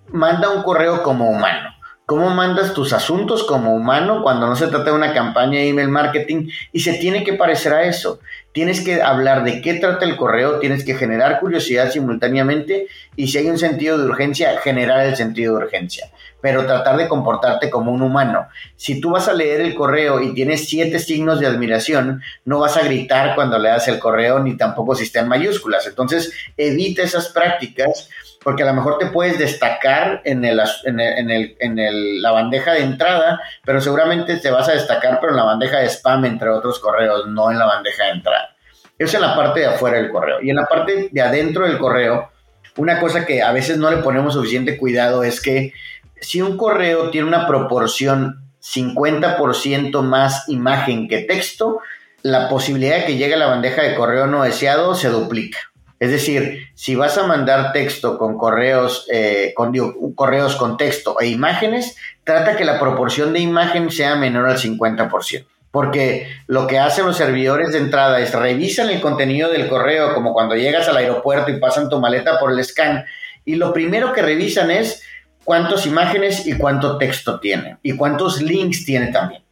Manda 0.09 0.51
un 0.51 0.63
correo 0.63 1.03
como 1.03 1.31
humano 1.31 1.75
cómo 2.07 2.29
mandas 2.31 2.75
tus 2.75 2.93
asuntos 2.93 3.45
como 3.45 3.75
humano 3.75 4.23
cuando 4.23 4.47
no 4.47 4.57
se 4.57 4.67
trata 4.67 4.91
de 4.91 4.97
una 4.97 5.15
campaña 5.15 5.61
de 5.61 5.69
email 5.69 5.89
marketing 5.89 6.49
y 6.73 6.81
se 6.81 6.95
tiene 6.95 7.25
que 7.25 7.33
parecer 7.33 7.73
a 7.73 7.85
eso. 7.85 8.21
Tienes 8.53 8.83
que 8.83 9.03
hablar 9.03 9.43
de 9.43 9.61
qué 9.61 9.75
trata 9.75 10.05
el 10.05 10.17
correo, 10.17 10.61
tienes 10.61 10.85
que 10.85 10.95
generar 10.95 11.41
curiosidad 11.41 11.91
simultáneamente 11.91 12.87
y 13.17 13.29
si 13.29 13.39
hay 13.39 13.49
un 13.49 13.59
sentido 13.59 13.99
de 13.99 14.05
urgencia, 14.05 14.61
generar 14.61 15.07
el 15.07 15.17
sentido 15.17 15.57
de 15.57 15.65
urgencia, 15.65 16.11
pero 16.41 16.67
tratar 16.67 16.97
de 16.97 17.09
comportarte 17.09 17.71
como 17.71 17.91
un 17.91 18.03
humano. 18.03 18.49
Si 18.77 19.01
tú 19.01 19.11
vas 19.11 19.27
a 19.29 19.33
leer 19.33 19.63
el 19.63 19.75
correo 19.75 20.21
y 20.21 20.35
tienes 20.35 20.69
siete 20.69 20.99
signos 20.99 21.41
de 21.41 21.47
admiración, 21.47 22.23
no 22.45 22.61
vas 22.61 22.77
a 22.77 22.83
gritar 22.83 23.35
cuando 23.35 23.59
leas 23.59 23.89
el 23.89 23.99
correo 23.99 24.39
ni 24.39 24.57
tampoco 24.57 24.95
si 24.95 25.05
está 25.05 25.21
en 25.21 25.29
mayúsculas. 25.29 25.87
Entonces, 25.87 26.33
evita 26.57 27.03
esas 27.03 27.31
prácticas 27.31 28.09
porque 28.45 28.63
a 28.63 28.67
lo 28.67 28.75
mejor 28.75 28.99
te 28.99 29.07
puedes 29.07 29.39
destacar 29.39 30.21
en, 30.25 30.45
el, 30.45 30.61
en, 30.85 32.23
la 32.23 32.31
bandeja 32.31 32.75
de 32.75 32.83
entrada, 32.83 33.41
pero 33.65 33.81
seguramente 33.81 34.37
te 34.37 34.51
vas 34.51 34.69
a 34.69 34.73
destacar, 34.73 35.19
pero 35.19 35.33
en 35.33 35.39
la 35.39 35.45
bandeja 35.45 35.79
de 35.79 35.89
spam, 35.89 36.27
entre 36.27 36.51
otros 36.51 36.79
correos, 36.79 37.27
no 37.27 37.51
en 37.51 37.59
la 37.59 37.65
bandeja 37.65 38.05
de 38.05 38.11
entrada. 38.11 38.55
Eso 38.99 39.09
es 39.09 39.15
en 39.15 39.23
la 39.23 39.35
parte 39.35 39.61
de 39.61 39.67
afuera 39.67 39.97
del 39.97 40.11
correo. 40.11 40.43
Y 40.43 40.51
en 40.51 40.57
la 40.57 40.67
parte 40.67 41.09
de 41.11 41.23
adentro 41.23 41.67
del 41.67 41.79
correo, 41.79 42.31
una 42.77 43.01
cosa 43.01 43.25
que 43.25 43.43
a 43.43 43.51
veces 43.51 43.79
no 43.79 43.91
le 43.91 43.99
ponemos 43.99 44.35
suficiente 44.35 44.77
cuidado 44.77 45.25
es 45.25 45.41
que 45.41 45.73
si 46.21 46.43
un 46.43 46.57
correo 46.57 47.11
tiene 47.11 47.27
una 47.27 47.47
proporción 47.47 48.45
50% 48.63 50.03
más 50.03 50.49
imagen 50.49 51.09
que 51.09 51.23
texto, 51.23 51.81
la 52.23 52.49
posibilidad 52.49 52.97
de 52.99 53.07
que 53.07 53.17
llegue 53.17 53.35
a 53.35 53.39
la 53.39 53.47
bandeja 53.47 53.83
de 53.83 53.95
correo 53.95 54.27
no 54.27 54.43
deseado 54.43 54.95
se 54.95 55.09
duplica. 55.09 55.59
Es 56.01 56.11
decir, 56.11 56.69
si 56.75 56.97
vas 56.97 57.17
a 57.19 57.27
mandar 57.27 57.73
texto 57.73 58.19
con 58.19 58.37
correos, 58.37 59.07
eh, 59.11 59.53
con 59.57 59.73
correos 60.15 60.57
con 60.57 60.77
texto 60.77 61.21
e 61.21 61.29
imágenes, 61.29 61.97
trata 62.25 62.57
que 62.57 62.65
la 62.65 62.81
proporción 62.81 63.33
de 63.33 63.41
imagen 63.41 63.91
sea 63.91 64.17
menor 64.17 64.49
al 64.49 64.59
50%. 64.59 65.47
Porque 65.71 66.29
lo 66.47 66.67
que 66.67 66.79
hacen 66.79 67.07
los 67.07 67.17
servidores 67.17 67.73
de 67.73 67.79
entrada 67.79 68.21
es 68.21 68.33
revisan 68.33 68.91
el 68.91 69.01
contenido 69.01 69.51
del 69.51 69.69
correo, 69.69 70.15
como 70.15 70.33
cuando 70.33 70.55
llegas 70.55 70.89
al 70.89 70.97
aeropuerto 70.97 71.51
y 71.51 71.59
pasan 71.59 71.89
tu 71.89 72.01
maleta 72.01 72.39
por 72.39 72.53
el 72.53 72.63
scan, 72.65 73.05
y 73.45 73.57
lo 73.57 73.73
primero 73.73 74.13
que 74.13 74.23
revisan 74.23 74.71
es 74.71 75.03
cuántas 75.43 75.87
imágenes 75.87 76.47
y 76.47 76.57
cuánto 76.57 76.97
texto 76.97 77.41
tiene, 77.41 77.79
y 77.83 77.97
cuántos 77.97 78.41
links 78.41 78.85
tiene 78.85 79.09
también. 79.09 79.44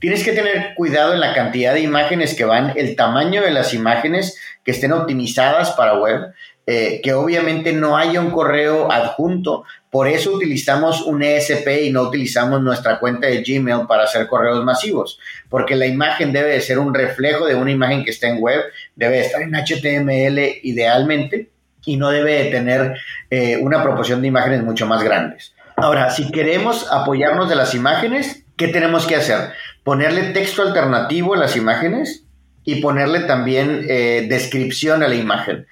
Tienes 0.00 0.22
que 0.22 0.32
tener 0.32 0.74
cuidado 0.76 1.12
en 1.12 1.20
la 1.20 1.34
cantidad 1.34 1.74
de 1.74 1.80
imágenes 1.80 2.34
que 2.34 2.44
van, 2.44 2.72
el 2.76 2.94
tamaño 2.94 3.42
de 3.42 3.50
las 3.50 3.74
imágenes 3.74 4.38
que 4.64 4.70
estén 4.70 4.92
optimizadas 4.92 5.72
para 5.72 5.98
web, 5.98 6.32
eh, 6.66 7.00
que 7.02 7.14
obviamente 7.14 7.72
no 7.72 7.96
haya 7.96 8.20
un 8.20 8.30
correo 8.30 8.92
adjunto. 8.92 9.64
Por 9.90 10.06
eso 10.06 10.34
utilizamos 10.34 11.02
un 11.02 11.22
ESP 11.22 11.84
y 11.84 11.90
no 11.90 12.02
utilizamos 12.02 12.62
nuestra 12.62 13.00
cuenta 13.00 13.26
de 13.26 13.42
Gmail 13.42 13.86
para 13.88 14.04
hacer 14.04 14.28
correos 14.28 14.62
masivos, 14.64 15.18
porque 15.48 15.74
la 15.74 15.86
imagen 15.86 16.32
debe 16.32 16.50
de 16.50 16.60
ser 16.60 16.78
un 16.78 16.94
reflejo 16.94 17.46
de 17.46 17.54
una 17.54 17.70
imagen 17.70 18.04
que 18.04 18.10
está 18.10 18.28
en 18.28 18.40
web, 18.40 18.60
debe 18.94 19.20
estar 19.20 19.42
en 19.42 19.54
HTML 19.54 20.60
idealmente 20.62 21.48
y 21.86 21.96
no 21.96 22.10
debe 22.10 22.44
de 22.44 22.50
tener 22.50 22.94
eh, 23.30 23.56
una 23.56 23.82
proporción 23.82 24.20
de 24.20 24.28
imágenes 24.28 24.62
mucho 24.62 24.86
más 24.86 25.02
grandes. 25.02 25.54
Ahora, 25.76 26.10
si 26.10 26.30
queremos 26.30 26.86
apoyarnos 26.92 27.48
de 27.48 27.54
las 27.54 27.74
imágenes, 27.74 28.44
¿qué 28.56 28.68
tenemos 28.68 29.06
que 29.06 29.16
hacer? 29.16 29.52
Ponerle 29.88 30.34
texto 30.34 30.60
alternativo 30.60 31.32
a 31.32 31.38
las 31.38 31.56
imágenes 31.56 32.26
y 32.62 32.82
ponerle 32.82 33.20
también 33.20 33.86
eh, 33.88 34.26
descripción 34.28 35.02
a 35.02 35.08
la 35.08 35.14
imagen. 35.14 35.66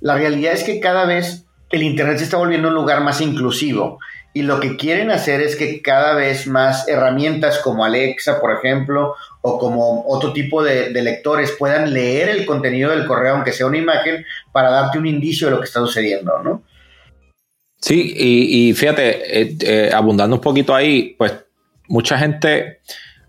La 0.00 0.14
realidad 0.14 0.52
es 0.52 0.62
que 0.62 0.78
cada 0.78 1.06
vez 1.06 1.46
el 1.70 1.82
Internet 1.82 2.18
se 2.18 2.24
está 2.24 2.36
volviendo 2.36 2.68
un 2.68 2.74
lugar 2.74 3.00
más 3.00 3.22
inclusivo 3.22 3.98
y 4.34 4.42
lo 4.42 4.60
que 4.60 4.76
quieren 4.76 5.10
hacer 5.10 5.40
es 5.40 5.56
que 5.56 5.80
cada 5.80 6.14
vez 6.14 6.46
más 6.46 6.86
herramientas 6.86 7.60
como 7.60 7.82
Alexa, 7.82 8.42
por 8.42 8.52
ejemplo, 8.52 9.14
o 9.40 9.58
como 9.58 10.04
otro 10.06 10.34
tipo 10.34 10.62
de, 10.62 10.90
lectores 10.90 11.52
puedan 11.52 11.94
leer 11.94 12.28
el 12.28 12.44
contenido 12.44 12.90
del 12.90 13.06
correo, 13.06 13.36
aunque 13.36 13.52
sea 13.52 13.64
una 13.64 13.78
imagen, 13.78 14.26
para 14.52 14.68
darte 14.68 14.98
un 14.98 15.06
indicio 15.06 15.46
de 15.46 15.52
lo 15.52 15.60
que 15.60 15.64
está 15.64 15.80
sucediendo, 15.80 16.42
¿no? 16.44 16.62
Sí, 17.80 18.12
y, 18.14 18.74
fíjate, 18.74 19.40
eh, 19.40 19.56
eh, 19.60 19.90
abundando 19.94 20.36
un 20.36 20.42
poquito 20.42 20.74
ahí, 20.74 21.14
pues 21.16 21.32
mucha 21.88 22.18
gente 22.18 22.80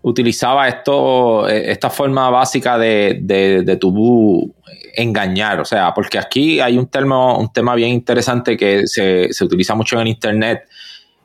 utilizaba 0.04 0.68
esto, 0.68 1.48
eh, 1.48 1.70
esta 1.72 1.88
forma 1.88 2.28
básica 2.28 2.76
de, 2.76 3.20
de, 3.22 3.76
tu 3.76 4.54
engañar, 4.96 5.60
o 5.60 5.64
sea, 5.64 5.94
porque 5.94 6.18
aquí 6.18 6.60
hay 6.60 6.76
un, 6.76 6.88
termo, 6.88 7.38
un 7.38 7.50
tema 7.50 7.74
bien 7.74 7.90
interesante 7.90 8.56
que 8.56 8.86
se, 8.86 9.30
utiliza 9.40 9.74
mucho 9.74 9.98
en 9.98 10.06
Internet, 10.06 10.68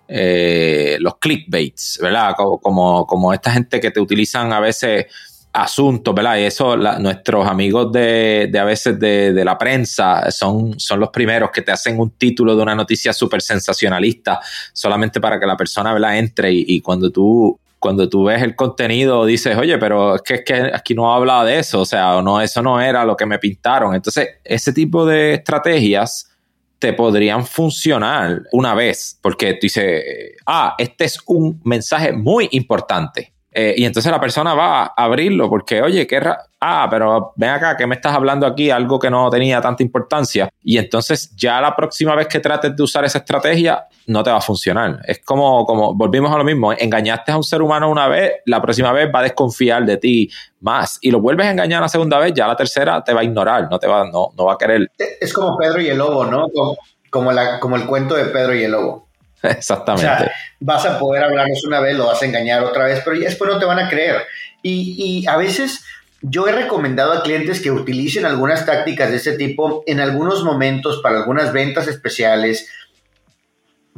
eh, 0.08 0.98
los 1.02 1.18
clickbaits, 1.18 2.00
¿verdad? 2.02 2.34
Como, 2.38 3.06
como, 3.06 3.34
esta 3.34 3.52
gente 3.52 3.82
que 3.82 3.92
te 3.92 4.00
utilizan 4.00 4.54
a 4.54 4.62
veces 4.62 5.08
asuntos, 5.52 6.16
¿verdad? 6.16 6.38
Y 6.38 6.44
eso 6.44 6.78
nuestros 6.78 7.48
amigos 7.48 7.92
de, 7.92 8.50
a 8.58 8.64
veces 8.64 8.98
de, 8.98 9.44
la 9.44 9.58
prensa 9.58 10.32
son, 10.32 10.80
son 10.80 11.02
los 11.02 11.10
primeros 11.10 11.52
que 11.52 11.64
te 11.64 11.74
hacen 11.74 12.00
un 12.00 12.12
título 12.12 12.56
de 12.56 12.64
una 12.64 12.76
noticia 12.76 13.12
súper 13.12 13.42
sensacionalista 13.42 14.40
solamente 14.72 15.20
para 15.20 15.38
que 15.38 15.46
la 15.46 15.58
persona, 15.58 15.92
¿verdad? 15.92 16.18
Entre 16.18 16.50
y 16.54 16.80
cuando 16.80 17.12
tú 17.12 17.60
cuando 17.80 18.10
tú 18.10 18.26
ves 18.26 18.42
el 18.44 18.56
contenido 18.56 19.26
dices, 19.26 19.58
oye, 19.58 19.78
pero 19.78 20.16
es 20.16 20.22
que, 20.22 20.34
es 20.36 20.44
que 20.44 20.72
aquí 20.74 20.94
no 20.94 21.14
habla 21.14 21.44
de 21.44 21.60
eso, 21.60 21.82
o 21.82 21.86
sea, 21.86 22.22
no, 22.22 22.42
eso 22.42 22.62
no 22.62 22.80
era 22.82 23.06
lo 23.06 23.16
que 23.16 23.26
me 23.26 23.40
pintaron. 23.40 23.96
Entonces, 23.96 24.28
ese 24.44 24.74
tipo 24.74 25.06
de 25.06 25.36
estrategias 25.36 26.30
te 26.78 26.94
podrían 26.94 27.46
funcionar 27.46 28.44
una 28.52 28.74
vez, 28.74 29.18
porque 29.22 29.54
tú 29.54 29.60
dices, 29.64 30.04
ah, 30.46 30.76
este 30.78 31.06
es 31.06 31.20
un 31.26 31.62
mensaje 31.64 32.14
muy 32.14 32.48
importante. 32.52 33.34
Eh, 33.52 33.74
y 33.78 33.86
entonces 33.86 34.12
la 34.12 34.20
persona 34.20 34.54
va 34.54 34.84
a 34.84 34.94
abrirlo 34.96 35.50
porque, 35.50 35.82
oye, 35.82 36.06
qué 36.06 36.22
ah, 36.62 36.88
pero 36.90 37.34
ven 37.36 37.50
acá, 37.50 37.76
que 37.76 37.88
me 37.88 37.96
estás 37.96 38.14
hablando 38.14 38.46
aquí? 38.46 38.70
Algo 38.70 39.00
que 39.00 39.10
no 39.10 39.30
tenía 39.30 39.60
tanta 39.62 39.82
importancia. 39.82 40.50
Y 40.64 40.78
entonces 40.78 41.36
ya 41.36 41.60
la 41.60 41.76
próxima 41.76 42.16
vez 42.16 42.28
que 42.28 42.40
trates 42.40 42.76
de 42.76 42.84
usar 42.84 43.06
esa 43.06 43.20
estrategia, 43.20 43.88
no 44.08 44.24
te 44.24 44.30
va 44.30 44.38
a 44.38 44.42
funcionar. 44.42 45.00
Es 45.06 45.20
como, 45.24 45.66
como 45.66 45.96
volvimos 45.96 46.32
a 46.32 46.38
lo 46.38 46.44
mismo, 46.44 46.74
engañaste 46.74 47.32
a 47.32 47.38
un 47.38 47.44
ser 47.44 47.62
humano 47.62 47.90
una 47.90 48.08
vez, 48.08 48.34
la 48.46 48.62
próxima 48.62 48.92
vez 48.92 49.10
va 49.14 49.20
a 49.20 49.24
desconfiar 49.24 49.86
de 49.86 49.98
ti 49.98 50.30
más. 50.62 51.00
Y 51.02 51.12
lo 51.12 51.20
vuelves 51.20 51.48
a 51.48 51.52
engañar 51.52 51.82
la 51.82 51.90
segunda 51.90 52.20
vez, 52.20 52.34
ya 52.34 52.48
la 52.48 52.56
tercera 52.56 53.04
te 53.04 53.14
va 53.14 53.22
a 53.22 53.24
ignorar, 53.24 53.68
no 53.70 53.80
te 53.80 53.88
va, 53.88 54.06
no, 54.10 54.30
no 54.38 54.46
va 54.46 54.54
a 54.54 54.58
querer. 54.58 54.92
Es 54.98 55.34
como 55.34 55.58
Pedro 55.58 55.82
y 55.82 55.88
el 55.88 55.98
lobo, 55.98 56.26
¿no? 56.26 56.48
Como, 57.10 57.32
la, 57.32 57.60
como 57.60 57.76
el 57.76 57.86
cuento 57.86 58.14
de 58.16 58.26
Pedro 58.26 58.54
y 58.54 58.64
el 58.64 58.72
lobo. 58.72 59.09
Exactamente. 59.44 60.32
vas 60.60 60.86
a 60.86 61.00
poder 61.00 61.24
hablarnos 61.24 61.64
una 61.66 61.80
vez, 61.80 61.98
lo 61.98 62.08
vas 62.08 62.22
a 62.22 62.26
engañar 62.26 62.64
otra 62.64 62.86
vez, 62.86 63.02
pero 63.04 63.18
después 63.18 63.50
no 63.50 63.60
te 63.60 63.66
van 63.66 63.80
a 63.80 63.90
creer. 63.90 64.24
Y, 64.62 65.26
a 65.28 65.38
veces 65.38 65.86
yo 66.22 66.48
he 66.48 66.52
recomendado 66.52 67.14
a 67.14 67.24
clientes 67.24 67.62
que 67.62 67.72
utilicen 67.72 68.26
algunas 68.26 68.66
tácticas 68.66 69.10
de 69.10 69.18
ese 69.18 69.38
tipo 69.38 69.84
en 69.88 70.02
algunos 70.02 70.44
momentos 70.44 71.00
para 71.02 71.18
algunas 71.18 71.54
ventas 71.54 71.88
especiales, 71.88 72.70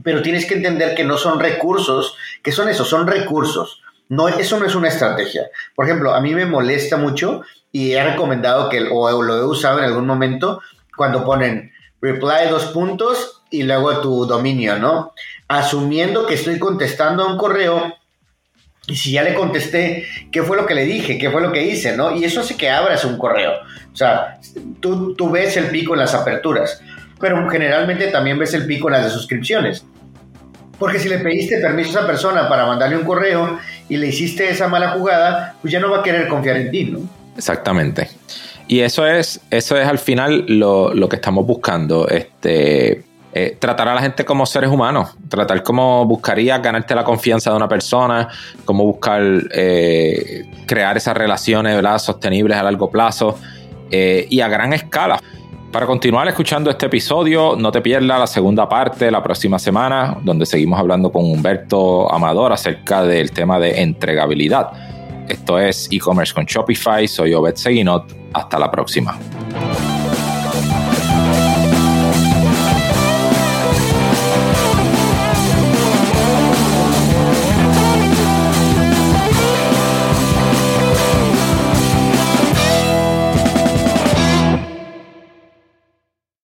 pero 0.04 0.22
tienes 0.22 0.46
que 0.46 0.54
entender 0.54 0.94
que 0.94 1.04
no 1.04 1.18
son 1.18 1.40
recursos, 1.40 2.16
que 2.44 2.52
son 2.52 2.70
eso, 2.70 2.86
son 2.86 3.08
recursos. 3.08 3.82
No, 4.10 4.28
eso 4.28 4.60
no 4.60 4.66
es 4.66 4.76
una 4.76 4.90
estrategia. 4.90 5.50
Por 5.74 5.86
ejemplo, 5.86 6.14
a 6.14 6.22
mí 6.22 6.36
me 6.36 6.46
molesta 6.46 6.98
mucho 6.98 7.42
y 7.72 7.94
he 7.94 8.04
recomendado 8.04 8.70
que, 8.70 8.88
o 8.92 9.22
lo 9.22 9.38
he 9.38 9.46
usado 9.46 9.80
en 9.80 9.86
algún 9.86 10.06
momento, 10.06 10.62
cuando 10.96 11.24
ponen 11.24 11.72
reply 12.02 12.50
dos 12.50 12.66
puntos 12.68 13.44
y 13.50 13.64
luego 13.64 14.00
tu 14.02 14.26
dominio, 14.26 14.78
¿no? 14.78 15.14
Asumiendo 15.48 16.26
que 16.26 16.36
estoy 16.36 16.58
contestando 16.60 17.24
a 17.24 17.28
un 17.32 17.38
correo 17.38 17.96
y 18.88 18.96
si 18.96 19.12
ya 19.12 19.24
le 19.24 19.36
contesté, 19.36 20.06
¿qué 20.32 20.42
fue 20.44 20.58
lo 20.58 20.66
que 20.66 20.74
le 20.74 20.86
dije? 20.86 21.18
¿Qué 21.18 21.30
fue 21.30 21.42
lo 21.42 21.52
que 21.52 21.64
hice? 21.64 21.96
¿no? 21.96 22.16
Y 22.16 22.24
eso 22.24 22.42
hace 22.42 22.58
que 22.58 22.70
abras 22.70 23.06
un 23.06 23.18
correo. 23.18 23.54
O 23.94 23.96
sea, 23.96 24.40
tú, 24.80 25.14
tú 25.16 25.30
ves 25.30 25.56
el 25.58 25.68
pico 25.68 25.94
en 25.94 26.00
las 26.00 26.14
aperturas, 26.14 26.82
pero 27.20 27.48
generalmente 27.50 28.08
también 28.08 28.40
ves 28.40 28.54
el 28.54 28.66
pico 28.66 28.90
en 28.90 28.94
las 28.94 29.06
de 29.06 29.12
suscripciones. 29.12 29.86
Porque 30.80 30.98
si 30.98 31.10
le 31.10 31.20
pediste 31.20 31.60
permiso 31.60 31.90
a 31.90 32.00
esa 32.00 32.08
persona 32.08 32.50
para 32.50 32.66
mandarle 32.66 32.98
un 32.98 33.06
correo 33.06 33.60
y 33.88 33.98
le 33.98 34.08
hiciste 34.08 34.50
esa 34.50 34.68
mala 34.68 34.92
jugada, 34.92 35.56
pues 35.62 35.72
ya 35.72 35.80
no 35.80 35.92
va 35.92 36.00
a 36.00 36.04
querer 36.04 36.28
confiar 36.28 36.58
en 36.58 36.72
ti, 36.72 36.86
¿no? 36.86 37.00
Exactamente. 37.38 38.10
Y 38.72 38.80
eso 38.80 39.06
es, 39.06 39.42
eso 39.50 39.76
es 39.76 39.86
al 39.86 40.00
final 40.00 40.46
lo, 40.48 40.94
lo 40.94 41.10
que 41.10 41.18
estamos 41.18 41.46
buscando. 41.46 42.08
Este, 42.08 43.04
eh, 43.34 43.58
tratar 43.60 43.90
a 43.90 43.96
la 43.96 44.00
gente 44.00 44.24
como 44.24 44.46
seres 44.46 44.70
humanos, 44.70 45.10
tratar 45.28 45.62
como 45.62 46.06
buscaría 46.06 46.58
ganarte 46.60 46.96
la 46.96 47.04
confianza 47.04 47.50
de 47.50 47.58
una 47.58 47.68
persona, 47.68 48.30
cómo 48.64 48.86
buscar 48.86 49.24
eh, 49.54 50.50
crear 50.66 50.96
esas 50.96 51.18
relaciones 51.18 51.76
¿verdad? 51.76 52.00
sostenibles 52.00 52.56
a 52.56 52.64
largo 52.64 52.90
plazo 52.90 53.38
eh, 53.92 54.26
y 54.30 54.40
a 54.40 54.48
gran 54.48 54.72
escala. 54.72 55.20
Para 55.74 55.86
continuar 55.86 56.30
escuchando 56.30 56.70
este 56.70 56.86
episodio, 56.86 57.58
no 57.58 57.74
te 57.74 57.82
pierdas 57.82 58.20
la 58.22 58.28
segunda 58.28 58.70
parte 58.70 59.12
la 59.12 59.22
próxima 59.22 59.60
semana, 59.60 60.16
donde 60.24 60.46
seguimos 60.46 60.80
hablando 60.80 61.12
con 61.12 61.26
Humberto 61.26 62.10
Amador 62.10 62.54
acerca 62.54 63.04
del 63.04 63.32
tema 63.32 63.60
de 63.60 63.82
entregabilidad. 63.82 64.72
Esto 65.32 65.58
es 65.58 65.88
e-commerce 65.90 66.34
con 66.34 66.44
Shopify. 66.44 67.08
Soy 67.08 67.34
Obed 67.34 67.56
Seguinot. 67.56 68.14
Hasta 68.34 68.60
la 68.60 68.70
próxima. 68.70 69.18